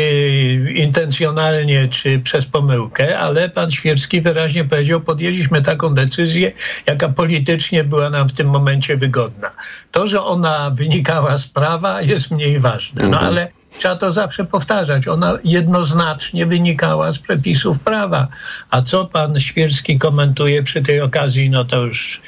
[0.76, 6.52] intencjonalnie, czy przez pomyłkę, ale pan Świerski wyraźnie powiedział, podjęliśmy taką decyzję,
[6.86, 9.52] jaka politycznie była nam w tym momencie wygodna.
[9.92, 15.08] To, że ona wynikała z prawa jest mniej ważne, no ale trzeba to zawsze powtarzać.
[15.08, 18.28] Ona jednoznacznie wynikała z przepisów prawa.
[18.70, 22.22] A co pan Świerski komentuje przy tej okazji, no to już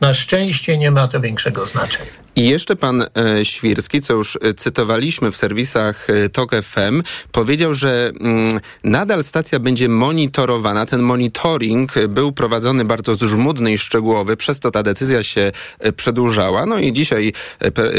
[0.00, 2.23] na szczęście nie ma to większego znaczenia.
[2.36, 7.74] I jeszcze pan e, Świrski, co już e, cytowaliśmy w serwisach e, TOK FM, powiedział,
[7.74, 10.86] że mm, nadal stacja będzie monitorowana.
[10.86, 15.52] Ten monitoring był prowadzony bardzo żmudny i szczegółowy, przez to ta decyzja się
[15.96, 16.66] przedłużała.
[16.66, 17.32] No i dzisiaj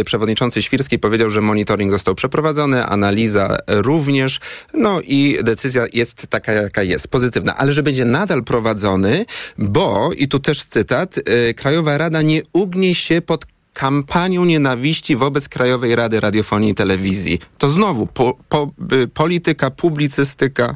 [0.05, 4.39] przewodniczący Świrski powiedział, że monitoring został przeprowadzony, analiza również,
[4.73, 9.25] no i decyzja jest taka, jaka jest, pozytywna, ale że będzie nadal prowadzony,
[9.57, 11.15] bo, i tu też cytat,
[11.55, 13.45] Krajowa Rada nie ugnie się pod
[13.75, 17.39] kampanią nienawiści wobec Krajowej Rady Radiofonii i Telewizji.
[17.57, 20.75] To znowu po, po, y, polityka, publicystyka.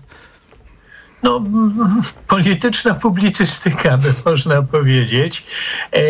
[1.24, 1.44] No,
[2.28, 5.44] polityczna publicystyka, by można powiedzieć.
[5.96, 6.02] E,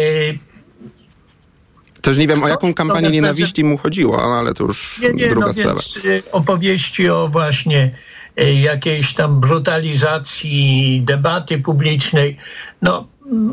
[2.02, 5.48] Też nie wiem, o jaką kampanię nienawiści mu chodziło, ale to już nie, nie, druga
[5.48, 5.70] no sprawa.
[5.70, 7.96] więc e, opowieści o właśnie
[8.38, 12.38] e, jakiejś tam brutalizacji debaty publicznej,
[12.82, 13.08] no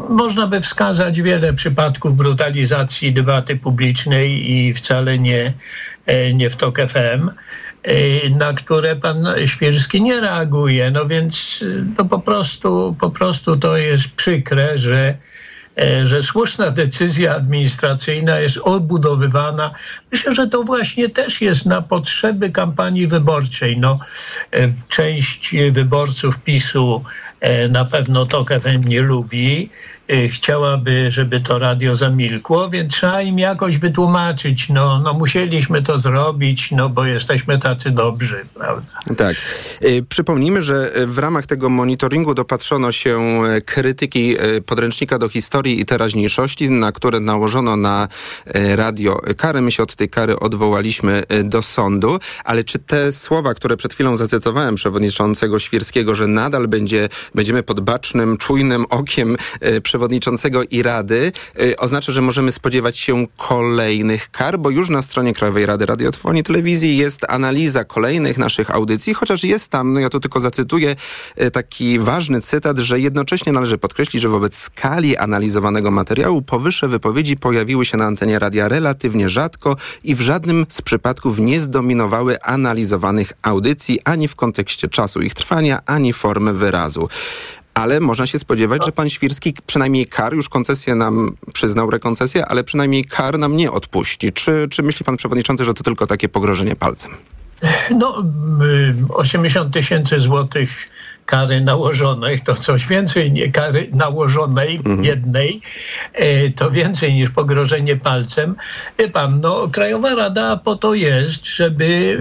[0.09, 5.53] można by wskazać wiele przypadków brutalizacji debaty publicznej i wcale nie,
[6.07, 7.31] e, nie w TOK FM
[7.83, 10.91] e, na które pan Świerski nie reaguje.
[10.91, 15.15] No więc e, no po, prostu, po prostu to jest przykre, że,
[16.05, 19.71] że słuszna decyzja administracyjna jest odbudowywana.
[20.12, 23.79] Myślę, że to właśnie też jest na potrzeby kampanii wyborczej.
[23.79, 23.99] No,
[24.89, 27.05] część wyborców PiSu
[27.68, 29.70] na pewno TOK FM nie lubi.
[30.09, 34.69] E, Chciałaby, żeby to radio zamilkło, więc trzeba im jakoś wytłumaczyć.
[34.69, 38.87] No, no musieliśmy to zrobić, no bo jesteśmy tacy dobrzy, prawda?
[39.16, 39.37] Tak.
[39.85, 45.29] Y, Przypomnijmy, że y, w ramach tego monitoringu dopatrzono się y, krytyki y, podręcznika do
[45.29, 48.09] historii i teraźniejszości, na które nałożono na
[48.57, 49.61] y, radio kary.
[49.61, 53.95] My się od tej kary odwołaliśmy y, do sądu, ale czy te słowa, które przed
[53.95, 60.82] chwilą zacytowałem przewodniczącego Świerskiego, że nadal będzie, będziemy pod bacznym, czujnym okiem y, przewodniczącego i
[60.82, 65.87] Rady, y, oznacza, że możemy spodziewać się kolejnych kar, bo już na stronie Krajowej Rady
[65.87, 70.40] Radiofonii i Telewizji jest analiza kolejnych naszych audycji, chociaż jest tam, no ja tu tylko
[70.40, 70.96] zacytuję
[71.42, 77.37] y, taki ważny cytat, że jednocześnie należy podkreślić, że wobec skali analizowanego materiału powyższe wypowiedzi
[77.37, 83.32] pojawiły się na antenie radia relatywnie rzadko i w żadnym z przypadków nie zdominowały analizowanych
[83.42, 87.09] audycji ani w kontekście czasu ich trwania, ani formy wyrazu.
[87.77, 92.65] Ale można się spodziewać, że pan Świrski przynajmniej kar, już koncesję nam przyznał, rekoncesję, ale
[92.65, 94.33] przynajmniej kar nam nie odpuści.
[94.33, 97.12] Czy, czy myśli pan przewodniczący, że to tylko takie pogrożenie palcem?
[97.91, 100.71] No, mm, 80 tysięcy złotych
[101.27, 105.61] kary nałożonej, to coś więcej, nie kary nałożonej jednej,
[106.12, 108.57] e, to więcej niż pogrożenie palcem.
[108.99, 112.19] Wie pan, no, Krajowa Rada po to jest, żeby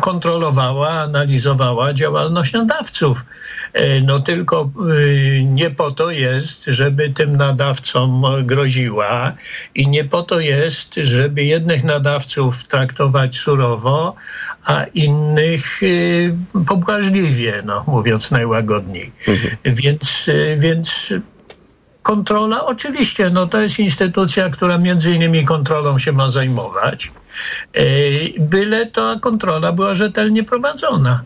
[0.00, 3.24] kontrolowała, analizowała działalność nadawców.
[3.72, 9.32] E, No tylko y, nie po to jest, żeby tym nadawcom groziła
[9.74, 14.14] i nie po to jest, żeby jednych nadawców traktować surowo,
[14.64, 16.34] a innych y,
[16.66, 19.12] pobłażliwie, no, mówiąc najłagodniej.
[19.64, 21.14] Więc, y, więc
[22.02, 27.12] kontrola, oczywiście, no to jest instytucja, która między innymi kontrolą się ma zajmować.
[27.78, 31.22] Y, Byle ta kontrola była rzetelnie prowadzona.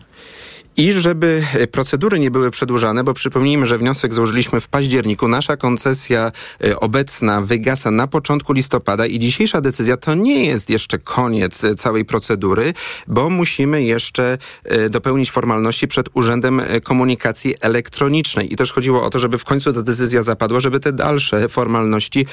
[0.79, 5.27] I żeby procedury nie były przedłużane, bo przypomnijmy, że wniosek złożyliśmy w październiku.
[5.27, 6.31] Nasza koncesja
[6.63, 11.75] e, obecna wygasa na początku listopada i dzisiejsza decyzja to nie jest jeszcze koniec e,
[11.75, 12.73] całej procedury,
[13.07, 18.53] bo musimy jeszcze e, dopełnić formalności przed Urzędem Komunikacji Elektronicznej.
[18.53, 22.25] I też chodziło o to, żeby w końcu ta decyzja zapadła, żeby te dalsze formalności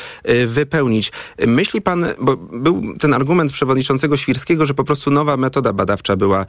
[0.47, 1.13] wypełnić.
[1.47, 6.47] Myśli pan, bo był ten argument przewodniczącego Świrskiego, że po prostu nowa metoda badawcza była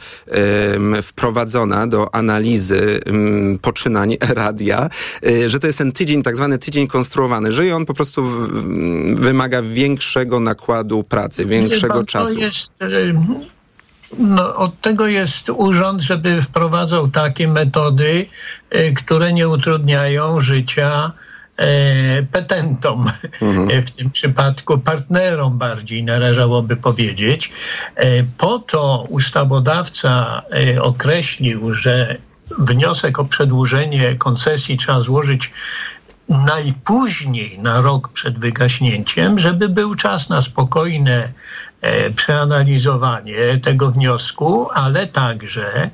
[1.01, 4.89] wprowadzona do analizy um, poczynań radia,
[5.28, 8.48] y, że to jest ten tydzień, tak zwany tydzień konstruowany, że on po prostu w,
[9.15, 12.39] wymaga większego nakładu pracy, większego pan, czasu.
[12.39, 13.15] Jest, y,
[14.17, 18.26] no, od tego jest urząd, żeby wprowadzał takie metody,
[18.76, 21.12] y, które nie utrudniają życia
[22.32, 23.86] petentom, mhm.
[23.86, 27.52] w tym przypadku partnerom bardziej należałoby powiedzieć.
[27.96, 32.18] E, po to ustawodawca e, określił, że
[32.58, 35.52] wniosek o przedłużenie koncesji trzeba złożyć
[36.29, 41.33] najpóźniej na rok przed wygaśnięciem, żeby był czas na spokojne
[41.85, 45.89] E, przeanalizowanie tego wniosku, ale także,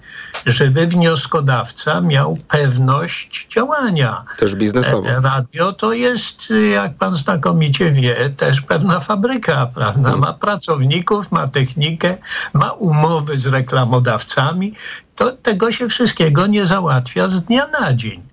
[0.45, 4.23] żeby wnioskodawca miał pewność działania.
[4.37, 5.09] Też biznesowo.
[5.09, 10.09] E, radio to jest, jak pan znakomicie wie, też pewna fabryka, prawda?
[10.09, 10.19] Hmm.
[10.19, 12.17] Ma pracowników, ma technikę,
[12.53, 14.73] ma umowy z reklamodawcami.
[15.15, 18.30] To tego się wszystkiego nie załatwia z dnia na dzień.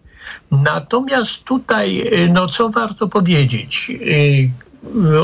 [0.50, 3.90] Natomiast tutaj, no co warto powiedzieć?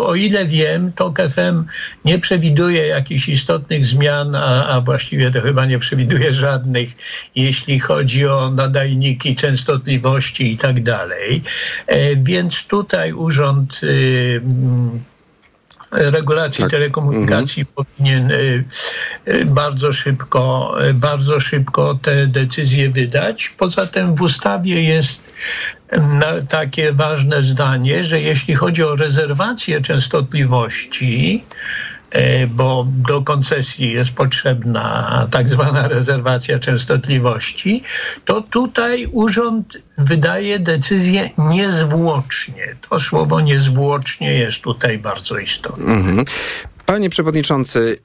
[0.00, 1.64] o ile wiem, TOK FM
[2.04, 6.90] nie przewiduje jakichś istotnych zmian, a, a, właściwie to chyba nie przewiduje żadnych,
[7.34, 11.42] jeśli chodzi o nadajniki, częstotliwości i tak dalej.
[11.86, 14.40] E, więc tutaj urząd y,
[15.94, 16.70] regulacji tak.
[16.70, 17.74] telekomunikacji mhm.
[17.74, 18.64] powinien y,
[19.28, 23.48] y, bardzo szybko, y, bardzo szybko te decyzje wydać.
[23.58, 25.20] Poza tym w ustawie jest
[26.48, 31.44] takie ważne zdanie, że jeśli chodzi o rezerwację częstotliwości,
[32.48, 37.82] bo do koncesji jest potrzebna tak zwana rezerwacja częstotliwości,
[38.24, 42.76] to tutaj urząd wydaje decyzję niezwłocznie.
[42.90, 45.94] To słowo niezwłocznie jest tutaj bardzo istotne.
[45.94, 46.24] Mhm.
[46.86, 47.98] Panie przewodniczący,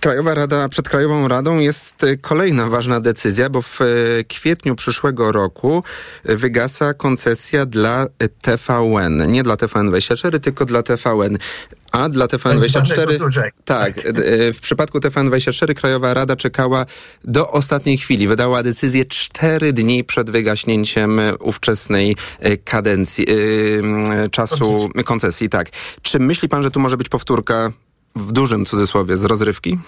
[0.00, 5.32] Krajowa Rada, przed Krajową Radą jest y, kolejna ważna decyzja, bo w y, kwietniu przyszłego
[5.32, 5.82] roku
[6.24, 8.06] wygasa koncesja dla
[8.42, 9.32] TVN.
[9.32, 11.38] Nie dla TVN24, tylko dla TVN.
[11.92, 13.50] A dla TVN24.
[13.64, 16.86] Tak, y, w przypadku TVN24 Krajowa Rada czekała
[17.24, 18.28] do ostatniej chwili.
[18.28, 22.16] Wydała decyzję cztery dni przed wygaśnięciem ówczesnej
[22.64, 23.26] kadencji,
[24.30, 25.48] czasu koncesji.
[25.48, 25.68] Tak.
[26.02, 27.72] Czy myśli pan, że tu może być powtórka
[28.16, 29.78] w dużym cudzysłowie z rozrywki?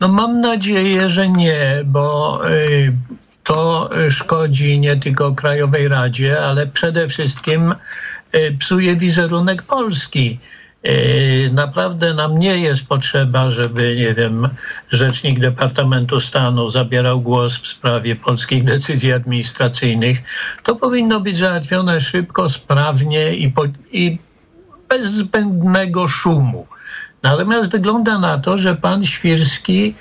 [0.00, 2.92] No mam nadzieję, że nie, bo y,
[3.44, 7.74] to szkodzi nie tylko Krajowej Radzie, ale przede wszystkim
[8.34, 10.38] y, psuje wizerunek Polski.
[10.88, 14.48] Y, naprawdę nam nie jest potrzeba, żeby, nie wiem,
[14.90, 20.22] rzecznik Departamentu Stanu zabierał głos w sprawie polskich decyzji administracyjnych.
[20.62, 24.18] To powinno być załatwione szybko, sprawnie i, po, i
[24.88, 26.66] bez zbędnego szumu.
[27.22, 29.94] Natomiast wygląda na to, że pan Świrski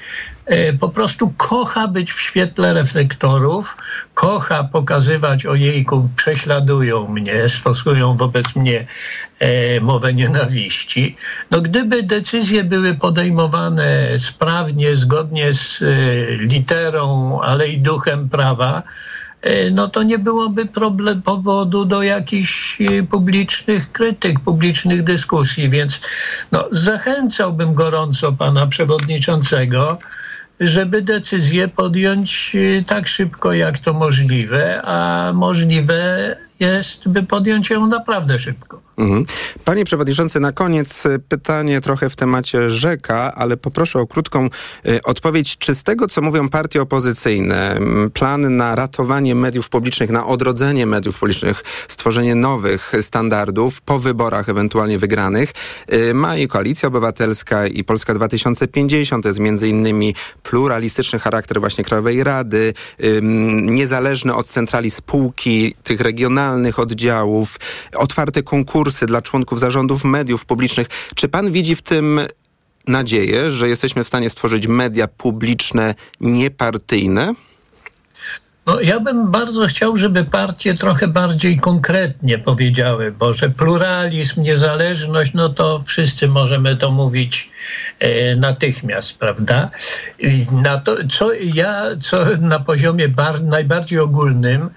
[0.80, 3.78] po prostu kocha być w świetle reflektorów,
[4.14, 8.88] kocha pokazywać ojejku, prześladują mnie, stosują wobec mnie
[9.40, 11.16] e, mowę nienawiści.
[11.52, 15.86] No gdyby decyzje były podejmowane sprawnie, zgodnie z e,
[16.38, 18.84] literą, ale i duchem prawa,
[19.44, 26.00] E, no to nie byłoby problem, powodu do jakichś e, publicznych krytyk, publicznych dyskusji, więc
[26.52, 29.98] no, zachęcałbym gorąco pana przewodniczącego,
[30.60, 37.88] żeby decyzję podjąć e, tak szybko, jak to możliwe, a możliwe jest, by podjąć ją
[37.88, 38.82] naprawdę szybko.
[38.98, 39.26] Mhm.
[39.66, 44.50] Panie Przewodniczący, na koniec y, pytanie trochę w temacie rzeka, ale poproszę o krótką
[44.86, 45.58] y, odpowiedź.
[45.58, 47.80] Czy z tego, co mówią partie opozycyjne,
[48.14, 55.00] plan na ratowanie mediów publicznych, na odrodzenie mediów publicznych, stworzenie nowych standardów po wyborach ewentualnie
[55.00, 55.52] wygranych,
[55.94, 61.84] y, ma i Koalicja Obywatelska i Polska 2050, to jest między innymi pluralistyczny charakter właśnie
[61.84, 62.74] Krajowej Rady,
[63.62, 67.60] niezależne od centrali spółki, tych regionalnych oddziałów,
[67.96, 70.88] otwarte konkursy, kursy dla członków zarządów mediów publicznych.
[71.16, 72.20] Czy pan widzi w tym
[72.88, 77.34] nadzieję, że jesteśmy w stanie stworzyć media publiczne niepartyjne?
[78.66, 85.34] No, ja bym bardzo chciał, żeby partie trochę bardziej konkretnie powiedziały, bo że pluralizm, niezależność,
[85.34, 87.50] no to wszyscy możemy to mówić
[88.00, 89.70] e, natychmiast, prawda?
[90.52, 94.70] Na to, co ja, co na poziomie bar, najbardziej ogólnym,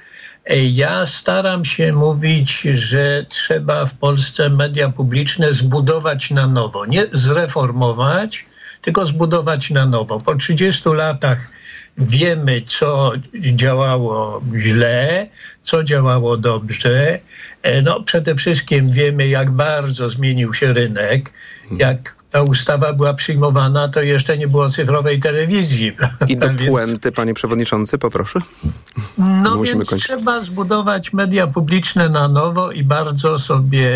[0.55, 6.87] ja staram się mówić, że trzeba w Polsce media publiczne zbudować na nowo.
[6.87, 8.45] Nie zreformować,
[8.83, 10.19] tylko zbudować na nowo.
[10.21, 11.39] Po 30 latach
[11.99, 15.27] wiemy, co działało źle,
[15.65, 17.19] co działało dobrze.
[17.63, 21.33] E, no, przede wszystkim wiemy, jak bardzo zmienił się rynek,
[21.71, 25.93] jak ta ustawa była przyjmowana, to jeszcze nie było cyfrowej telewizji.
[26.29, 28.41] I do puenty, panie przewodniczący, poproszę.
[29.19, 30.05] No więc kończyć.
[30.05, 33.89] trzeba zbudować media publiczne na nowo i bardzo sobie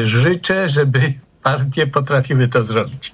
[0.00, 1.00] e, życzę, żeby
[1.42, 3.12] partie potrafiły to zrobić.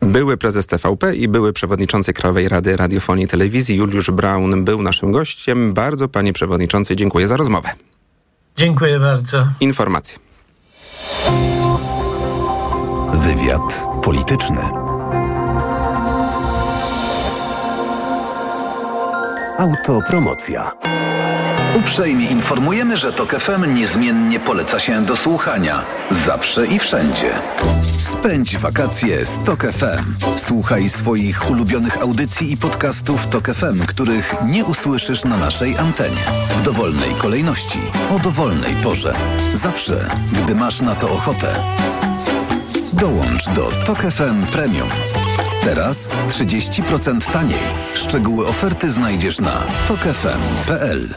[0.00, 5.12] Były prezes TVP i były przewodniczący Krajowej Rady Radiofonii i Telewizji Juliusz Braun był naszym
[5.12, 5.74] gościem.
[5.74, 7.68] Bardzo panie przewodniczący dziękuję za rozmowę.
[8.56, 9.46] Dziękuję bardzo.
[9.60, 10.18] Informacje.
[13.14, 14.60] Wywiad polityczny.
[19.58, 20.72] Autopromocja.
[21.78, 25.82] Uprzejmie informujemy, że TOK FM niezmiennie poleca się do słuchania.
[26.10, 27.30] Zawsze i wszędzie.
[27.98, 30.14] Spędź wakacje z TOK FM.
[30.36, 36.24] Słuchaj swoich ulubionych audycji i podcastów TOK FM, których nie usłyszysz na naszej antenie.
[36.56, 39.14] W dowolnej kolejności, o dowolnej porze.
[39.54, 41.54] Zawsze, gdy masz na to ochotę.
[43.04, 44.88] Dołącz do TOK FM Premium.
[45.62, 47.62] Teraz 30% taniej.
[47.94, 51.14] Szczegóły oferty znajdziesz na tokefm.pl.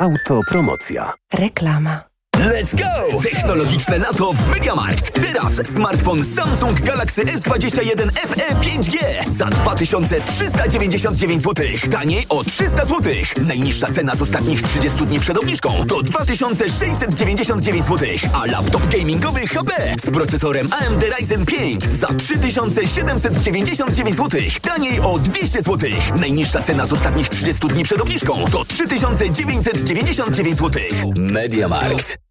[0.00, 1.12] Autopromocja.
[1.34, 2.11] Reklama.
[2.38, 3.20] Let's go!
[3.22, 5.20] Technologiczne lato w MediaMarkt.
[5.20, 8.98] Teraz smartfon Samsung Galaxy S21 FE 5G
[9.36, 11.66] za 2399 zł.
[11.90, 13.12] Taniej o 300 zł.
[13.46, 18.08] Najniższa cena z ostatnich 30 dni przed obniżką to 2699 zł.
[18.32, 19.72] A laptop gamingowy HP
[20.04, 24.40] z procesorem AMD Ryzen 5 za 3799 zł.
[24.62, 25.90] Taniej o 200 zł.
[26.20, 30.82] Najniższa cena z ostatnich 30 dni przed obniżką to 3999 zł.
[31.16, 32.18] MediaMarkt.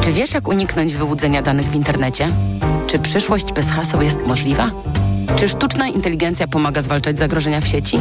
[0.00, 2.26] Czy wiesz, jak uniknąć wyłudzenia danych w internecie?
[2.86, 4.70] Czy przyszłość bez haseł jest możliwa?
[5.36, 7.98] Czy sztuczna inteligencja pomaga zwalczać zagrożenia w sieci?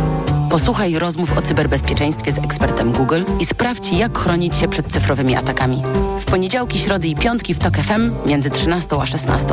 [0.49, 5.83] Posłuchaj rozmów o cyberbezpieczeństwie z ekspertem Google i sprawdź, jak chronić się przed cyfrowymi atakami.
[6.19, 9.47] W poniedziałki, środy i piątki w TOK FM między 13 a 16.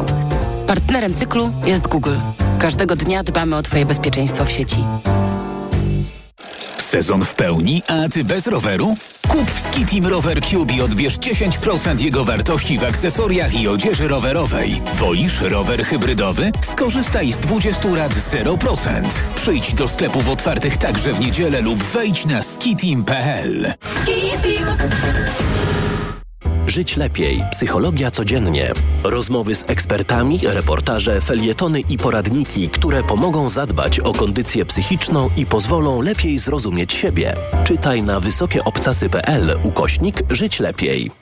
[0.67, 2.17] Partnerem cyklu jest Google.
[2.59, 4.85] Każdego dnia dbamy o Twoje bezpieczeństwo w sieci.
[6.93, 8.95] Sezon w pełni, a ty bez roweru?
[9.29, 14.81] Kup w Skitim Rower Cube i odbierz 10% jego wartości w akcesoriach i odzieży rowerowej.
[14.95, 16.53] Wolisz rower hybrydowy?
[16.63, 19.03] Skorzystaj z 20 lat 0%.
[19.35, 23.75] Przyjdź do sklepów otwartych także w niedzielę lub wejdź na skitim.pl.
[24.03, 24.67] Skitim!
[26.73, 27.41] Żyć lepiej.
[27.51, 28.73] Psychologia codziennie.
[29.05, 36.01] Rozmowy z ekspertami, reportaże, felietony i poradniki, które pomogą zadbać o kondycję psychiczną i pozwolą
[36.03, 37.35] lepiej zrozumieć siebie.
[37.65, 41.22] Czytaj na wysokieobcasy.pl ukośnik Żyć lepiej.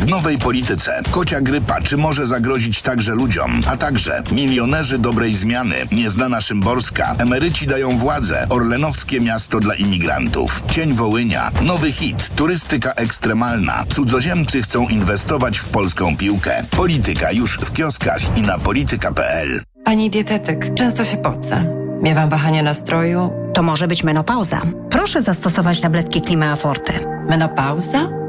[0.00, 5.74] W nowej polityce kocia grypa czy może zagrozić także ludziom, a także milionerzy dobrej zmiany,
[5.92, 13.84] nieznana Szymborska, emeryci dają władzę, orlenowskie miasto dla imigrantów, cień Wołynia, nowy hit, turystyka ekstremalna,
[13.88, 16.64] cudzoziemcy chcą inwestować w polską piłkę.
[16.70, 19.62] Polityka już w kioskach i na polityka.pl.
[19.84, 21.64] Pani dietetyk, często się pocę.
[22.02, 23.32] Miewam wahania nastroju.
[23.54, 24.62] To może być menopauza.
[24.90, 26.92] Proszę zastosować tabletki Klimea Forte.
[27.28, 28.27] Menopauza?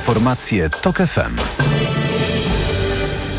[0.00, 1.69] Informacje TOK FM.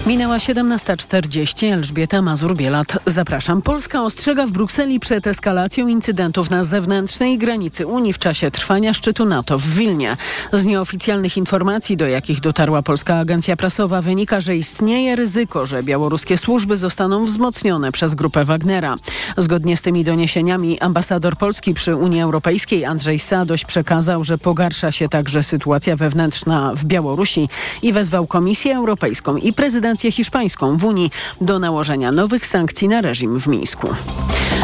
[0.07, 1.73] Minęła 17.40.
[1.73, 2.97] Elżbieta Mazur-Bielat.
[3.05, 3.61] Zapraszam.
[3.61, 9.25] Polska ostrzega w Brukseli przed eskalacją incydentów na zewnętrznej granicy Unii w czasie trwania szczytu
[9.25, 10.17] NATO w Wilnie.
[10.53, 16.37] Z nieoficjalnych informacji, do jakich dotarła polska agencja prasowa, wynika, że istnieje ryzyko, że białoruskie
[16.37, 18.95] służby zostaną wzmocnione przez grupę Wagnera.
[19.37, 25.09] Zgodnie z tymi doniesieniami ambasador Polski przy Unii Europejskiej Andrzej Sadoś przekazał, że pogarsza się
[25.09, 27.49] także sytuacja wewnętrzna w Białorusi
[27.81, 29.53] i wezwał Komisję Europejską i
[29.91, 31.11] prezydencję hiszpańską w Unii
[31.41, 33.87] do nałożenia nowych sankcji na reżim w Mińsku.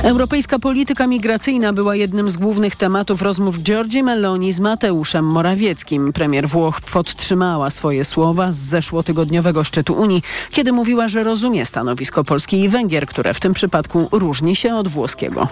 [0.04, 6.14] Europejska polityka migracyjna była jednym z głównych tematów rozmów Giorgi Meloni z Mateuszem Morawieckim.
[6.14, 10.22] Premier Włoch podtrzymała swoje słowa z zeszłotygodniowego szczytu Unii,
[10.52, 14.88] kiedy mówiła, że rozumie stanowisko Polski i Węgier, które w tym przypadku różni się od
[14.88, 15.48] włoskiego.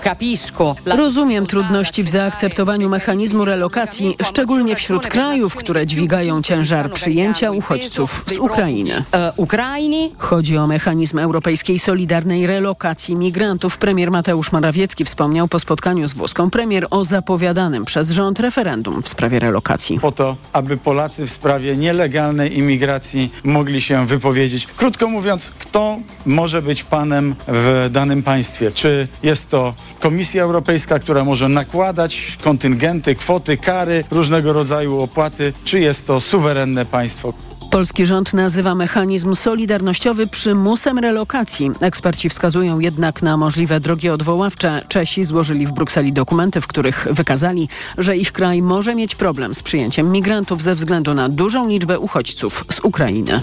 [0.86, 8.38] Rozumiem trudności w zaakceptowaniu mechanizmu relokacji, szczególnie wśród krajów, które dźwigają ciężar przyjęcia uchodźców z
[8.38, 9.03] Ukrainy.
[10.18, 13.78] Chodzi o mechanizm europejskiej solidarnej relokacji migrantów.
[13.78, 19.07] Premier Mateusz Morawiecki wspomniał po spotkaniu z włoską premier o zapowiadanym przez rząd referendum w
[19.07, 19.99] sprawie relokacji.
[19.99, 24.68] Po to, aby Polacy w sprawie nielegalnej imigracji mogli się wypowiedzieć.
[24.68, 28.72] Krótko mówiąc, kto może być panem w danym państwie?
[28.72, 35.80] Czy jest to Komisja Europejska, która może nakładać kontyngenty, kwoty, kary, różnego rodzaju opłaty, czy
[35.80, 37.34] jest to suwerenne państwo?
[37.72, 41.72] Polski rząd nazywa mechanizm solidarnościowy przymusem relokacji.
[41.82, 44.82] Eksperci wskazują jednak na możliwe drogi odwoławcze.
[44.88, 49.63] Czesi złożyli w Brukseli dokumenty, w których wykazali, że ich kraj może mieć problem z
[49.63, 53.41] przyjęciem migrantów ze względu na dużą liczbę uchodźców z Ukrainy.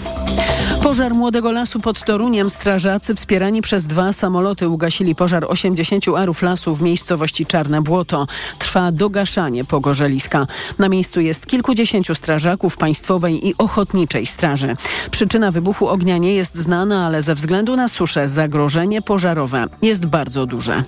[0.82, 2.50] Pożar Młodego Lasu pod Toruniem.
[2.50, 8.26] Strażacy wspierani przez dwa samoloty ugasili pożar 80 arów lasu w miejscowości Czarne Błoto.
[8.58, 10.46] Trwa dogaszanie pogorzeliska.
[10.78, 14.76] Na miejscu jest kilkudziesięciu strażaków państwowej i ochotniczej straży.
[15.10, 20.46] Przyczyna wybuchu ognia nie jest znana, ale ze względu na suszę zagrożenie pożarowe jest bardzo
[20.46, 20.84] duże.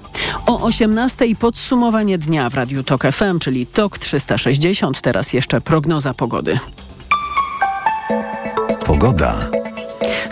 [0.46, 5.00] O 18 podsumowanie dnia w Radiu TOK FM, czyli TOK 360.
[5.00, 6.58] Teraz jeszcze prognoza pogody.
[8.86, 9.63] Pogoda.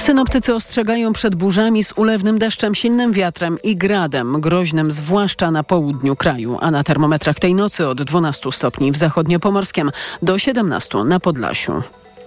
[0.03, 6.17] Synoptycy ostrzegają przed burzami z ulewnym deszczem, silnym wiatrem i gradem, groźnym zwłaszcza na południu
[6.17, 9.91] kraju, a na termometrach tej nocy od 12 stopni w zachodniopomorskiem
[10.23, 11.83] do 17 na Podlasiu.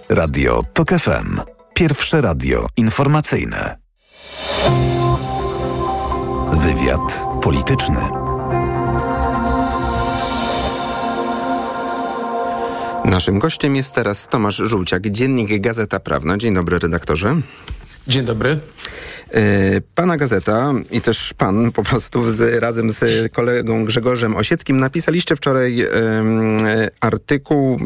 [0.08, 1.40] Radio TOK FM.
[1.74, 3.76] Pierwsze radio informacyjne.
[6.52, 8.25] Wywiad polityczny.
[13.06, 16.38] Naszym gościem jest teraz Tomasz Żółciak, Dziennik Gazeta Prawna.
[16.38, 17.36] Dzień dobry, redaktorze.
[18.08, 18.60] Dzień dobry.
[19.94, 25.86] Pana gazeta i też pan po prostu z, razem z kolegą Grzegorzem Osieckim napisaliście wczoraj
[27.00, 27.80] artykuł,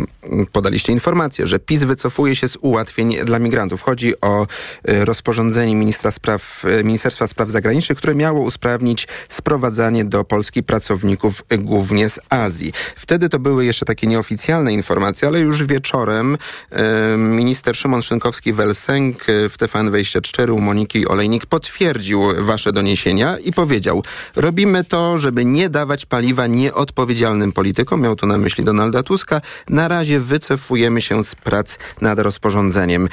[0.53, 3.83] podaliście informację, że PiS wycofuje się z ułatwień dla migrantów.
[3.83, 4.47] Chodzi o
[4.85, 12.21] rozporządzenie ministra spraw, Ministerstwa Spraw Zagranicznych, które miało usprawnić sprowadzanie do Polski pracowników głównie z
[12.29, 12.73] Azji.
[12.97, 16.37] Wtedy to były jeszcze takie nieoficjalne informacje, ale już wieczorem
[16.71, 24.03] um, minister Szymon Szynkowski-Welsenk w TVN24 u Moniki Olej Olejnik potwierdził wasze doniesienia i powiedział,
[24.37, 29.89] robimy to, żeby nie dawać paliwa nieodpowiedzialnym politykom, miał tu na myśli Donalda Tuska, na
[29.89, 33.09] razie wycofujemy się z prac nad rozporządzeniem.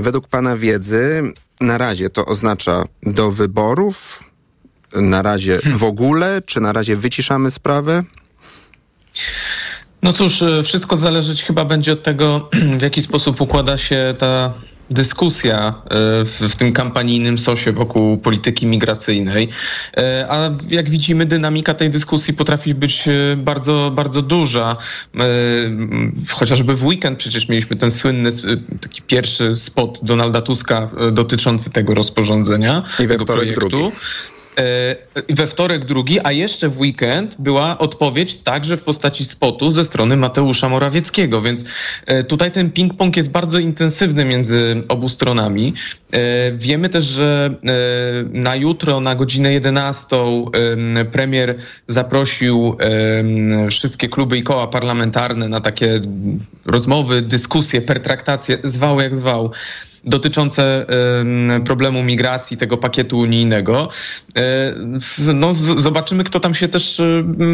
[0.00, 4.24] Według pana wiedzy na razie to oznacza do wyborów,
[4.94, 8.02] na razie w ogóle, czy na razie wyciszamy sprawę?
[10.02, 14.54] No cóż, wszystko zależeć chyba będzie od tego, w jaki sposób układa się ta
[14.92, 15.74] dyskusja
[16.24, 19.48] w, w, tym kampanijnym sosie wokół polityki migracyjnej.
[20.28, 23.04] A jak widzimy, dynamika tej dyskusji potrafi być
[23.36, 24.76] bardzo, bardzo duża.
[26.28, 28.30] Chociażby w weekend przecież mieliśmy ten słynny
[28.80, 32.84] taki pierwszy spot Donalda Tuska dotyczący tego rozporządzenia.
[33.00, 33.76] I we wtorek drugi
[35.28, 40.16] we wtorek drugi, a jeszcze w weekend była odpowiedź także w postaci spotu ze strony
[40.16, 41.64] Mateusza Morawieckiego, więc
[42.28, 45.74] tutaj ten ping-pong jest bardzo intensywny między obu stronami.
[46.52, 47.54] Wiemy też, że
[48.32, 50.16] na jutro, na godzinę 11
[51.12, 52.76] premier zaprosił
[53.70, 56.00] wszystkie kluby i koła parlamentarne na takie
[56.66, 59.50] rozmowy, dyskusje, pertraktacje, zwał jak zwał
[60.04, 60.86] dotyczące
[61.64, 63.88] problemu migracji, tego pakietu unijnego.
[65.18, 67.02] No, zobaczymy, kto tam się też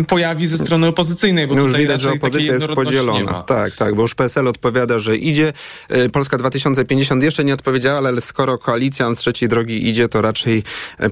[0.09, 1.47] pojawi ze strony opozycyjnej.
[1.47, 3.43] Bo no już widać, że opozycja jest podzielona.
[3.43, 5.53] Tak, tak, bo już PSL odpowiada, że idzie.
[6.13, 10.63] Polska 2050 jeszcze nie odpowiedziała, ale skoro koalicja z trzeciej drogi idzie, to raczej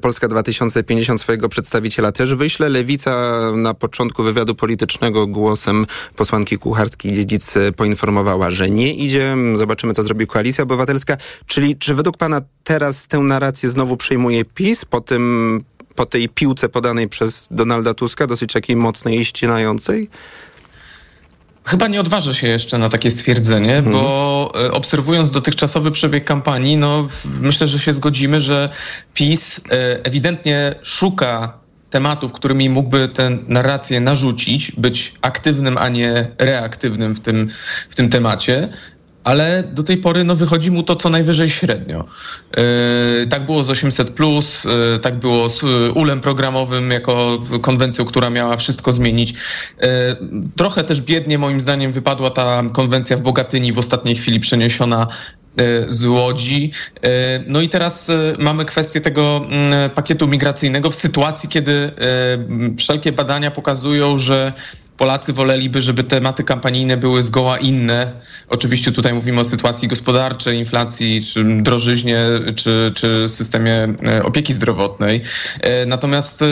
[0.00, 2.68] Polska 2050 swojego przedstawiciela też wyśle.
[2.68, 9.36] Lewica na początku wywiadu politycznego głosem posłanki Kucharskiej-Dziedzic poinformowała, że nie idzie.
[9.56, 11.16] Zobaczymy, co zrobi Koalicja Obywatelska.
[11.46, 15.60] Czyli czy według pana teraz tę narrację znowu przejmuje PiS po tym
[15.96, 20.08] po tej piłce podanej przez Donalda Tuska, dosyć takiej mocnej i ścinającej?
[21.64, 23.96] Chyba nie odważę się jeszcze na takie stwierdzenie, mhm.
[23.96, 27.08] bo e, obserwując dotychczasowy przebieg kampanii, no
[27.40, 28.68] myślę, że się zgodzimy, że
[29.14, 31.58] PiS e, ewidentnie szuka
[31.90, 37.48] tematów, którymi mógłby tę narrację narzucić, być aktywnym, a nie reaktywnym w tym,
[37.90, 38.68] w tym temacie
[39.26, 42.04] ale do tej pory no, wychodzi mu to co najwyżej średnio.
[42.56, 48.30] Yy, tak było z 800, yy, tak było z yy, ulem programowym jako konwencją, która
[48.30, 49.32] miała wszystko zmienić.
[49.32, 49.88] Yy,
[50.56, 55.06] trochę też biednie moim zdaniem wypadła ta konwencja w Bogatyni w ostatniej chwili przeniesiona
[55.56, 56.72] yy, z Łodzi.
[57.02, 57.10] Yy,
[57.46, 59.46] no i teraz mamy kwestię tego
[59.94, 61.90] pakietu migracyjnego w sytuacji, kiedy
[62.78, 64.52] wszelkie badania pokazują, że
[64.96, 68.12] Polacy woleliby, żeby tematy kampanijne były zgoła inne.
[68.48, 72.18] Oczywiście tutaj mówimy o sytuacji gospodarczej, inflacji, czy drożyźnie,
[72.56, 75.22] czy, czy systemie e, opieki zdrowotnej.
[75.60, 76.46] E, natomiast e,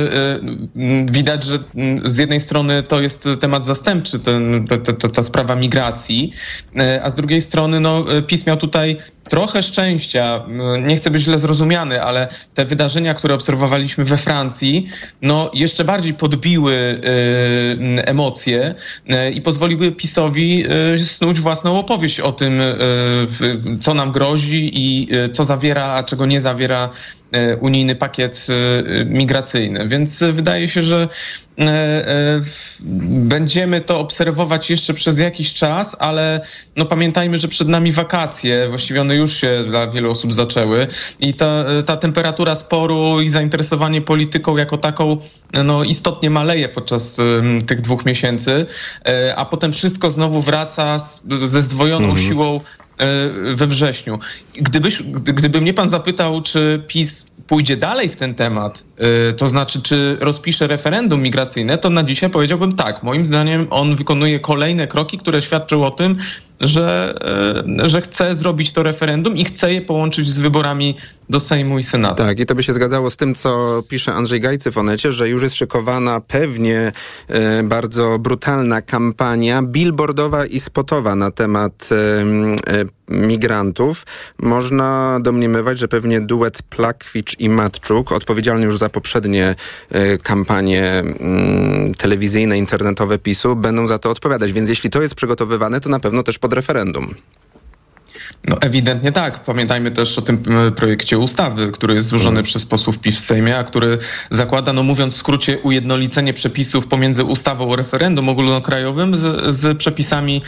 [1.05, 1.59] widać, że
[2.05, 6.33] z jednej strony to jest temat zastępczy, ten, ta, ta, ta sprawa migracji,
[7.03, 10.43] a z drugiej strony no, PiS miał tutaj trochę szczęścia,
[10.83, 14.89] nie chcę być źle zrozumiany, ale te wydarzenia, które obserwowaliśmy we Francji,
[15.23, 18.75] no jeszcze bardziej podbiły y, emocje
[19.29, 20.65] y, i pozwoliły PiSowi
[20.95, 22.63] y, snuć własną opowieść o tym,
[23.81, 26.91] co nam grozi i co zawiera, a czego nie zawiera
[27.61, 29.89] unijny pakiet e, migracyjny.
[29.89, 31.09] Więc wydaje się, że
[31.59, 32.43] e,
[33.11, 36.41] będziemy to obserwować jeszcze przez jakiś czas, ale
[36.77, 40.87] no pamiętajmy, że przed nami wakacje, właściwie one już się dla wielu osób zaczęły
[41.21, 45.17] i ta, ta temperatura sporu i zainteresowanie polityką jako taką
[45.65, 47.17] no, istotnie maleje podczas
[47.67, 48.67] tych dwóch miesięcy,
[49.37, 50.99] a potem wszystko znowu wraca
[51.45, 52.29] ze zdwojoną mhm.
[52.29, 52.84] siłą E,
[53.55, 54.19] we wrześniu.
[54.55, 59.83] Gdybyś, gdyby mnie pan zapytał, czy PiS pójdzie dalej w ten temat, e, to znaczy,
[59.83, 63.03] czy rozpisze referendum migracyjne, to na dzisiaj powiedziałbym tak.
[63.03, 66.17] Moim zdaniem on wykonuje kolejne kroki, które świadczą o tym,
[66.61, 67.15] że,
[67.83, 70.97] e, że chce zrobić to referendum i chce je połączyć z wyborami
[71.31, 72.15] do Sejmu i Senatu.
[72.15, 75.29] Tak, i to by się zgadzało z tym, co pisze Andrzej Gajcy w Onecie, że
[75.29, 76.93] już jest szykowana pewnie
[77.29, 84.07] e, bardzo brutalna kampania billboardowa i spotowa na temat e, migrantów.
[84.39, 89.55] Można domniemywać, że pewnie duet Plakwicz i Matczuk, odpowiedzialny już za poprzednie
[89.91, 94.53] e, kampanie mm, telewizyjne, internetowe PiSu, będą za to odpowiadać.
[94.53, 97.15] Więc jeśli to jest przygotowywane, to na pewno też pod referendum.
[98.49, 99.45] No ewidentnie tak.
[99.45, 100.43] Pamiętajmy też o tym
[100.77, 102.45] projekcie ustawy, który jest złożony mm.
[102.45, 103.99] przez posłów PiS w Sejmie, a który
[104.31, 110.43] zakłada, no mówiąc w skrócie, ujednolicenie przepisów pomiędzy ustawą o referendum ogólnokrajowym z, z przepisami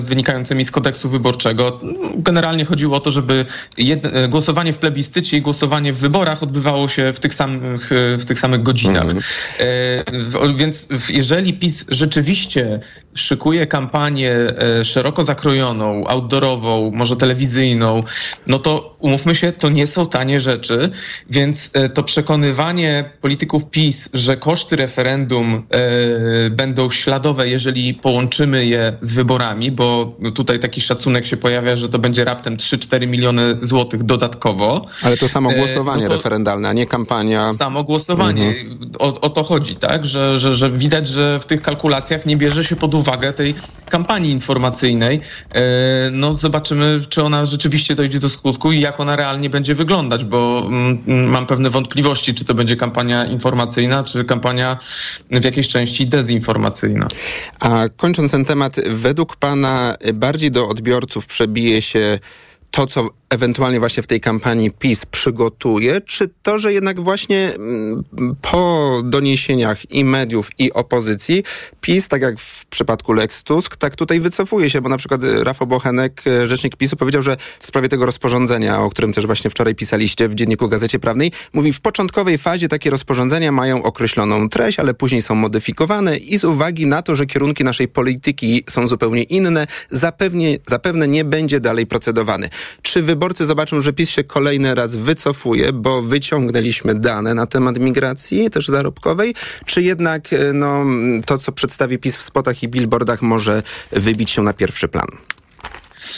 [0.00, 1.80] wynikającymi z kodeksu wyborczego.
[2.16, 3.46] Generalnie chodziło o to, żeby
[4.28, 8.62] głosowanie w plebiscycie i głosowanie w wyborach odbywało się w tych samych, w tych samych
[8.62, 9.02] godzinach.
[9.02, 9.18] Mm.
[9.58, 12.80] E, więc jeżeli PiS rzeczywiście
[13.14, 18.00] szykuje kampanię e, szeroko zakrojoną, outdoorową, może telewizyjną,
[18.46, 20.90] no to umówmy się, to nie są tanie rzeczy,
[21.30, 28.92] więc e, to przekonywanie polityków PiS, że koszty referendum e, będą śladowe, jeżeli połączymy je
[29.00, 34.02] z wyborami, bo tutaj taki szacunek się pojawia, że to będzie raptem 3-4 miliony złotych
[34.02, 34.86] dodatkowo.
[35.02, 37.52] Ale to samo głosowanie no to referendalne, a nie kampania.
[37.52, 38.48] Samo głosowanie.
[38.48, 38.90] Mhm.
[38.98, 40.06] O, o, to chodzi, tak?
[40.06, 43.54] Że, że, że widać, że w tych kalkulacjach nie bierze się pod uwagę tej
[43.88, 45.20] kampanii informacyjnej.
[45.54, 45.62] E,
[46.12, 50.64] no zobaczymy, czy ona rzeczywiście dojdzie do skutku i jak ona realnie będzie wyglądać, bo
[50.66, 54.78] mm, mm, mam pewne wątpliwości, czy to będzie kampania informacyjna, czy kampania
[55.30, 57.08] w jakiejś części dezinformacyjna.
[57.60, 62.18] A kończąc ten temat, według pana bardziej do odbiorców przebije się
[62.70, 68.04] to, co ewentualnie właśnie w tej kampanii PiS przygotuje, czy to, że jednak właśnie mm,
[68.42, 71.42] po doniesieniach i mediów, i opozycji
[71.80, 75.66] PiS, tak jak w przypadku Lex Tusk, tak tutaj wycofuje się, bo na przykład Rafał
[75.66, 79.74] Bochenek, e, rzecznik PiSu, powiedział, że w sprawie tego rozporządzenia, o którym też właśnie wczoraj
[79.74, 84.94] pisaliście w Dzienniku Gazecie Prawnej, mówi, w początkowej fazie takie rozporządzenia mają określoną treść, ale
[84.94, 89.66] później są modyfikowane i z uwagi na to, że kierunki naszej polityki są zupełnie inne,
[89.90, 92.48] zapewnie, zapewne nie będzie dalej procedowany.
[92.82, 97.78] Czy wy wyborcy zobaczą, że PiS się kolejny raz wycofuje, bo wyciągnęliśmy dane na temat
[97.78, 99.34] migracji, też zarobkowej,
[99.66, 100.84] czy jednak e, no,
[101.26, 103.62] to, co przedstawi PiS w spotach i billboardach może
[103.92, 105.06] wybić się na pierwszy plan?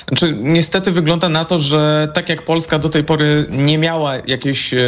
[0.09, 4.75] Znaczy, niestety wygląda na to, że tak jak Polska do tej pory nie miała jakiejś
[4.75, 4.79] e,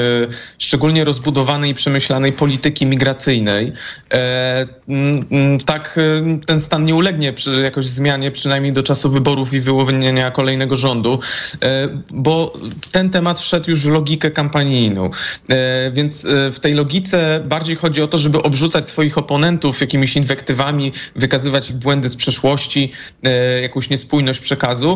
[0.58, 3.72] szczególnie rozbudowanej i przemyślanej polityki migracyjnej,
[4.12, 9.52] e, m, tak e, ten stan nie ulegnie przy jakoś zmianie, przynajmniej do czasu wyborów
[9.52, 11.18] i wyłonienia kolejnego rządu,
[11.62, 12.52] e, bo
[12.92, 15.10] ten temat wszedł już w logikę kampanijną.
[15.50, 20.16] E, więc e, w tej logice bardziej chodzi o to, żeby obrzucać swoich oponentów jakimiś
[20.16, 22.92] inwektywami, wykazywać błędy z przeszłości,
[23.62, 24.95] jakąś niespójność przekazu,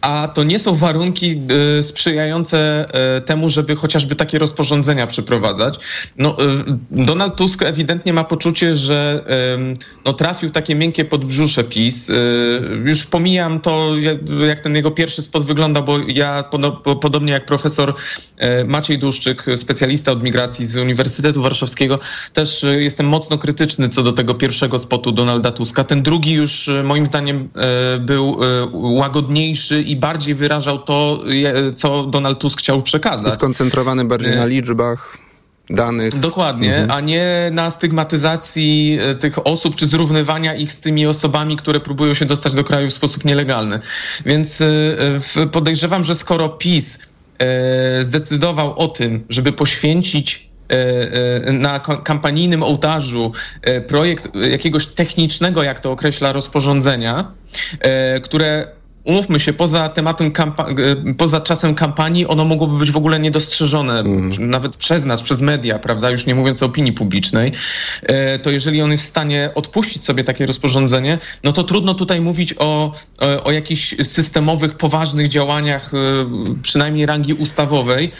[0.00, 1.40] a to nie są warunki
[1.78, 2.86] y, sprzyjające
[3.16, 5.78] y, temu, żeby chociażby takie rozporządzenia przeprowadzać.
[6.16, 9.24] No, y, Donald Tusk ewidentnie ma poczucie, że
[10.04, 12.10] no, trafił takie miękkie podbrzusze PiS.
[12.84, 16.44] Już pomijam to, jak, jak ten jego pierwszy spot wygląda, bo ja
[17.00, 17.94] podobnie jak profesor
[18.66, 21.98] Maciej Duszczyk, specjalista od migracji z Uniwersytetu Warszawskiego,
[22.32, 25.84] też jestem mocno krytyczny co do tego pierwszego spotu Donalda Tuska.
[25.84, 27.48] Ten drugi już moim zdaniem
[28.00, 28.40] był
[28.72, 31.24] łagodniejszy i bardziej wyrażał to,
[31.74, 33.34] co Donald Tusk chciał przekazać.
[33.34, 35.18] Skoncentrowany bardziej na liczbach
[35.70, 36.18] danych.
[36.20, 36.90] Dokładnie, mhm.
[36.90, 42.14] a nie na stygmatyzacji e, tych osób, czy zrównywania ich z tymi osobami, które próbują
[42.14, 43.80] się dostać do kraju w sposób nielegalny.
[44.26, 46.98] Więc e, podejrzewam, że skoro PiS
[47.38, 50.48] e, zdecydował o tym, żeby poświęcić
[51.52, 53.32] na kampanijnym ołtarzu
[53.86, 57.32] projekt jakiegoś technicznego, jak to określa, rozporządzenia,
[58.22, 58.66] które
[59.08, 64.50] umówmy się, poza tematem, e, poza czasem kampanii, ono mogłoby być w ogóle niedostrzeżone, mm.
[64.50, 67.52] nawet przez nas, przez media, prawda, już nie mówiąc o opinii publicznej,
[68.02, 72.20] e, to jeżeli on jest w stanie odpuścić sobie takie rozporządzenie, no to trudno tutaj
[72.20, 72.92] mówić o,
[73.22, 75.90] e, o jakichś systemowych, poważnych działaniach,
[76.62, 78.12] przynajmniej rangi ustawowej.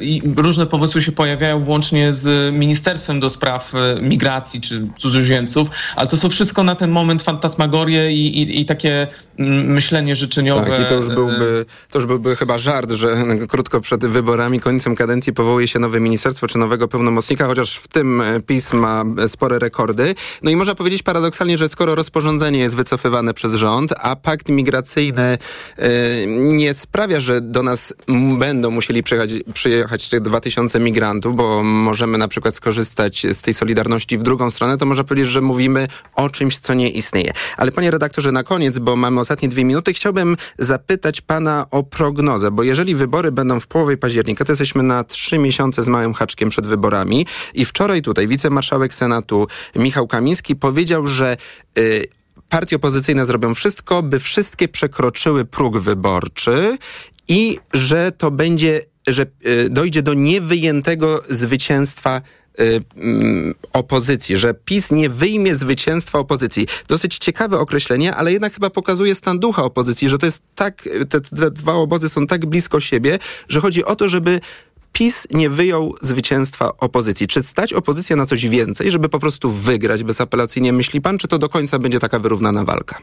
[0.00, 6.16] I różne pomysły się pojawiają włącznie z Ministerstwem do Spraw Migracji czy cudzoziemców, ale to
[6.16, 9.06] są wszystko na ten moment fantasmagorie i, i, i takie,
[9.38, 10.70] mm, myślę, myślenie życzeniowe.
[10.70, 13.16] Tak, i to już byłby, to już byłby chyba żart, że
[13.48, 18.20] krótko przed wyborami, końcem kadencji powołuje się nowe ministerstwo czy nowego pełnomocnika, chociaż w tym
[18.20, 20.14] e, PiS ma spore rekordy.
[20.42, 25.38] No i można powiedzieć paradoksalnie, że skoro rozporządzenie jest wycofywane przez rząd, a pakt migracyjny
[26.36, 27.94] nie sprawia, że do nas
[28.38, 34.18] będą musieli przyjechać, przyjechać tych 2000 migrantów, bo możemy na przykład skorzystać z tej solidarności
[34.18, 37.32] w drugą stronę, to można powiedzieć, że mówimy o czymś, co nie istnieje.
[37.56, 41.82] Ale panie redaktorze, na koniec, bo mamy ostatnie dwie minuty, minuty chciałbym zapytać pana o
[41.82, 46.14] prognozę, bo jeżeli wybory będą w połowie października, to jesteśmy na trzy miesiące z małym
[46.14, 47.26] haczkiem przed wyborami.
[47.54, 51.36] I wczoraj tutaj wicemarszałek Senatu Michał Kamiński powiedział, że
[51.78, 52.04] y,
[52.48, 56.78] partie opozycyjne zrobią wszystko, by wszystkie przekroczyły próg wyborczy
[57.28, 62.20] i że to będzie, że y, dojdzie do niewyjętego zwycięstwa
[63.72, 66.66] opozycji, że PiS nie wyjmie zwycięstwa opozycji.
[66.88, 71.20] Dosyć ciekawe określenie, ale jednak chyba pokazuje stan ducha opozycji, że to jest tak, te,
[71.20, 74.40] te dwa obozy są tak blisko siebie, że chodzi o to, żeby
[74.92, 77.26] PiS nie wyjął zwycięstwa opozycji.
[77.26, 81.38] Czy stać opozycja na coś więcej, żeby po prostu wygrać bezapelacyjnie, myśli pan, czy to
[81.38, 82.98] do końca będzie taka wyrównana walka?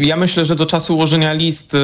[0.00, 1.78] Ja myślę, że do czasu ułożenia list e,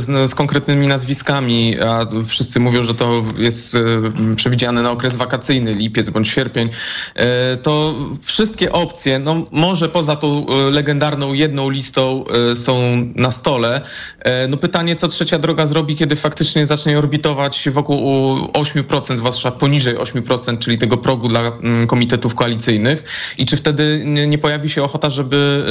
[0.00, 3.80] z, z, konkretnymi nazwiskami, a wszyscy mówią, że to jest e,
[4.36, 6.70] przewidziane na okres wakacyjny, lipiec bądź sierpień,
[7.14, 13.80] e, to wszystkie opcje, no może poza tą legendarną jedną listą są na stole.
[14.48, 17.98] No pytanie, co trzecia droga zrobi, kiedy faktycznie zacznie orbitować wokół
[18.38, 23.04] 8%, zwłaszcza poniżej 8%, czyli tego progu dla mm, komitetów koalicyjnych
[23.38, 25.64] i czy wtedy nie pojawi się ochota, żeby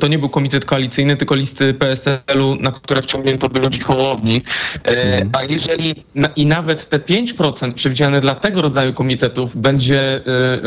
[0.00, 4.42] to nie był komitet komitet koalicyjny, tylko listy PSL-u, na które wciągnięto by ludzi Hołowni.
[4.84, 5.94] E, a jeżeli
[6.36, 10.20] i nawet te 5% przewidziane dla tego rodzaju komitetów będzie e,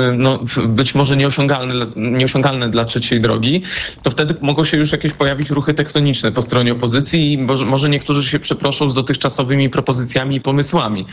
[0.08, 3.62] e, no, być może nieosiągalne, nieosiągalne dla trzeciej drogi,
[4.04, 8.30] to wtedy mogą się już jakieś pojawić ruchy tektoniczne po stronie opozycji i może niektórzy
[8.30, 11.06] się przeproszą z dotychczasowymi propozycjami i pomysłami.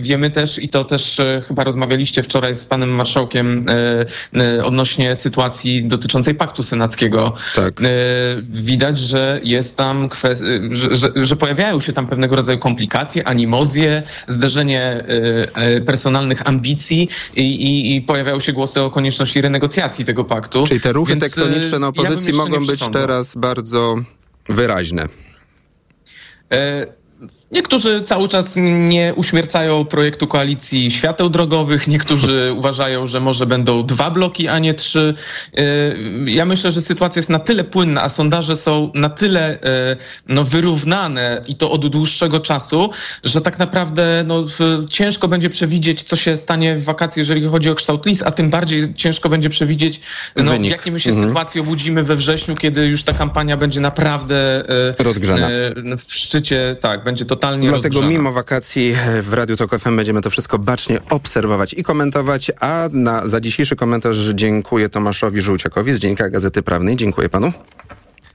[0.00, 3.66] Wiemy też, i to też chyba rozmawialiście wczoraj z panem marszałkiem
[4.64, 7.32] odnośnie sytuacji dotyczącej paktu senackiego.
[7.54, 7.75] Tak.
[7.80, 13.28] E, widać, że jest tam kwest- że, że, że, pojawiają się tam pewnego rodzaju komplikacje,
[13.28, 15.04] animozje, zderzenie e,
[15.54, 20.66] e, personalnych ambicji i, i, i pojawiają się głosy o konieczności renegocjacji tego paktu.
[20.66, 23.96] Czyli te ruchy Więc tektoniczne na opozycji ja mogą być teraz bardzo
[24.48, 25.06] wyraźne.
[27.50, 28.54] Niektórzy cały czas
[28.88, 34.74] nie uśmiercają projektu koalicji świateł drogowych, niektórzy uważają, że może będą dwa bloki, a nie
[34.74, 35.14] trzy.
[36.26, 39.58] Ja myślę, że sytuacja jest na tyle płynna, a sondaże są na tyle
[40.28, 42.90] no, wyrównane i to od dłuższego czasu,
[43.24, 44.44] że tak naprawdę no,
[44.90, 48.50] ciężko będzie przewidzieć, co się stanie w wakacje, jeżeli chodzi o kształt list, a tym
[48.50, 50.00] bardziej ciężko będzie przewidzieć,
[50.36, 51.28] no, w jakiej my się mhm.
[51.28, 54.64] sytuacji obudzimy we wrześniu, kiedy już ta kampania będzie naprawdę
[54.98, 55.48] rozgrzana.
[55.98, 58.08] w szczycie, tak, będzie totalnie Dlatego rozgrzana.
[58.08, 63.28] mimo wakacji w Radiu Tok FM będziemy to wszystko bacznie obserwować i komentować, a na,
[63.28, 66.96] za dzisiejszy komentarz dziękuję Tomaszowi Żółciakowi z Dziennika Gazety Prawnej.
[66.96, 67.52] Dziękuję panu.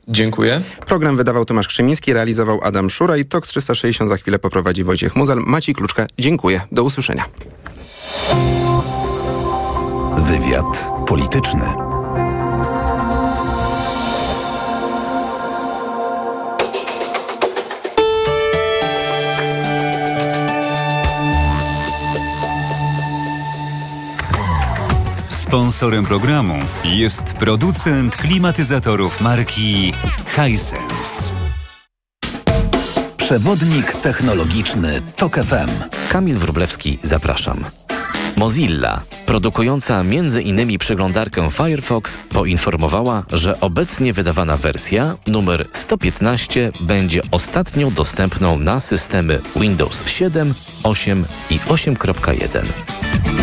[0.08, 0.62] Dziękuję.
[0.86, 5.38] Program wydawał Tomasz Krzymiński, realizował Adam Szura i TOK 360 za chwilę poprowadzi Wojciech Muzal.
[5.46, 6.62] Maciej Kluczka, dziękuję.
[6.72, 7.26] Do usłyszenia.
[10.18, 11.91] Wywiad polityczny.
[25.52, 29.94] Sponsorem programu jest producent klimatyzatorów marki
[30.36, 31.34] Hisense.
[33.18, 35.70] Przewodnik technologiczny TOK FM.
[36.10, 37.64] Kamil Wrublewski, zapraszam.
[38.42, 40.80] Mozilla, produkująca m.in.
[40.80, 50.08] przeglądarkę Firefox, poinformowała, że obecnie wydawana wersja numer 115 będzie ostatnią dostępną na systemy Windows
[50.08, 52.64] 7, 8 i 8.1.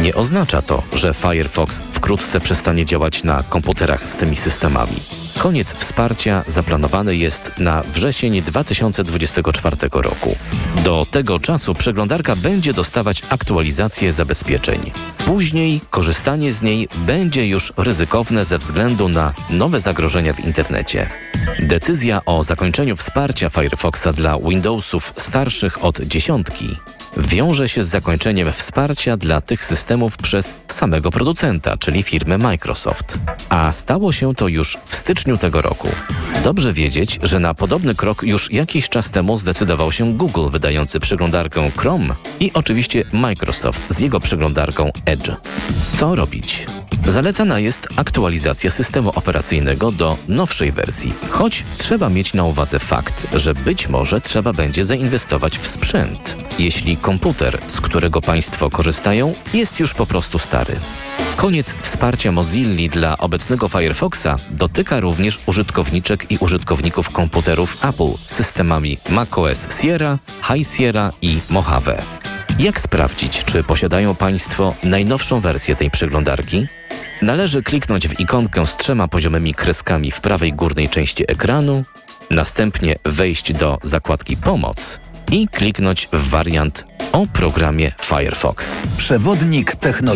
[0.02, 4.96] Nie oznacza to, że Firefox wkrótce przestanie działać na komputerach z tymi systemami.
[5.38, 10.36] Koniec wsparcia zaplanowany jest na wrzesień 2024 roku.
[10.84, 14.87] Do tego czasu przeglądarka będzie dostawać aktualizacje zabezpieczeń.
[15.26, 21.08] Później korzystanie z niej będzie już ryzykowne ze względu na nowe zagrożenia w internecie.
[21.60, 26.76] Decyzja o zakończeniu wsparcia Firefoxa dla Windowsów starszych od dziesiątki
[27.16, 33.18] wiąże się z zakończeniem wsparcia dla tych systemów przez samego producenta, czyli firmę Microsoft.
[33.48, 35.88] A stało się to już w styczniu tego roku.
[36.44, 41.70] Dobrze wiedzieć, że na podobny krok już jakiś czas temu zdecydował się Google, wydający przeglądarkę
[41.76, 45.30] Chrome i oczywiście Microsoft z jego przeglądarką Edge.
[45.92, 46.66] Co robić?
[47.08, 53.54] Zalecana jest aktualizacja systemu operacyjnego do nowszej wersji, choć trzeba mieć na uwadze fakt, że
[53.54, 59.94] być może trzeba będzie zainwestować w sprzęt, jeśli komputer, z którego Państwo korzystają, jest już
[59.94, 60.76] po prostu stary.
[61.36, 68.98] Koniec wsparcia Mozilli dla obecnego Firefoxa dotyka również użytkowniczek i użytkowników komputerów Apple z systemami
[69.10, 72.02] macOS Sierra, High Sierra i Mojave.
[72.58, 76.66] Jak sprawdzić, czy posiadają Państwo najnowszą wersję tej przeglądarki?
[77.22, 81.84] Należy kliknąć w ikonkę z trzema poziomymi kreskami w prawej górnej części ekranu,
[82.30, 84.98] następnie wejść do zakładki Pomoc
[85.32, 88.78] i kliknąć w wariant o programie Firefox.
[88.96, 90.08] Przewodnik technologiczny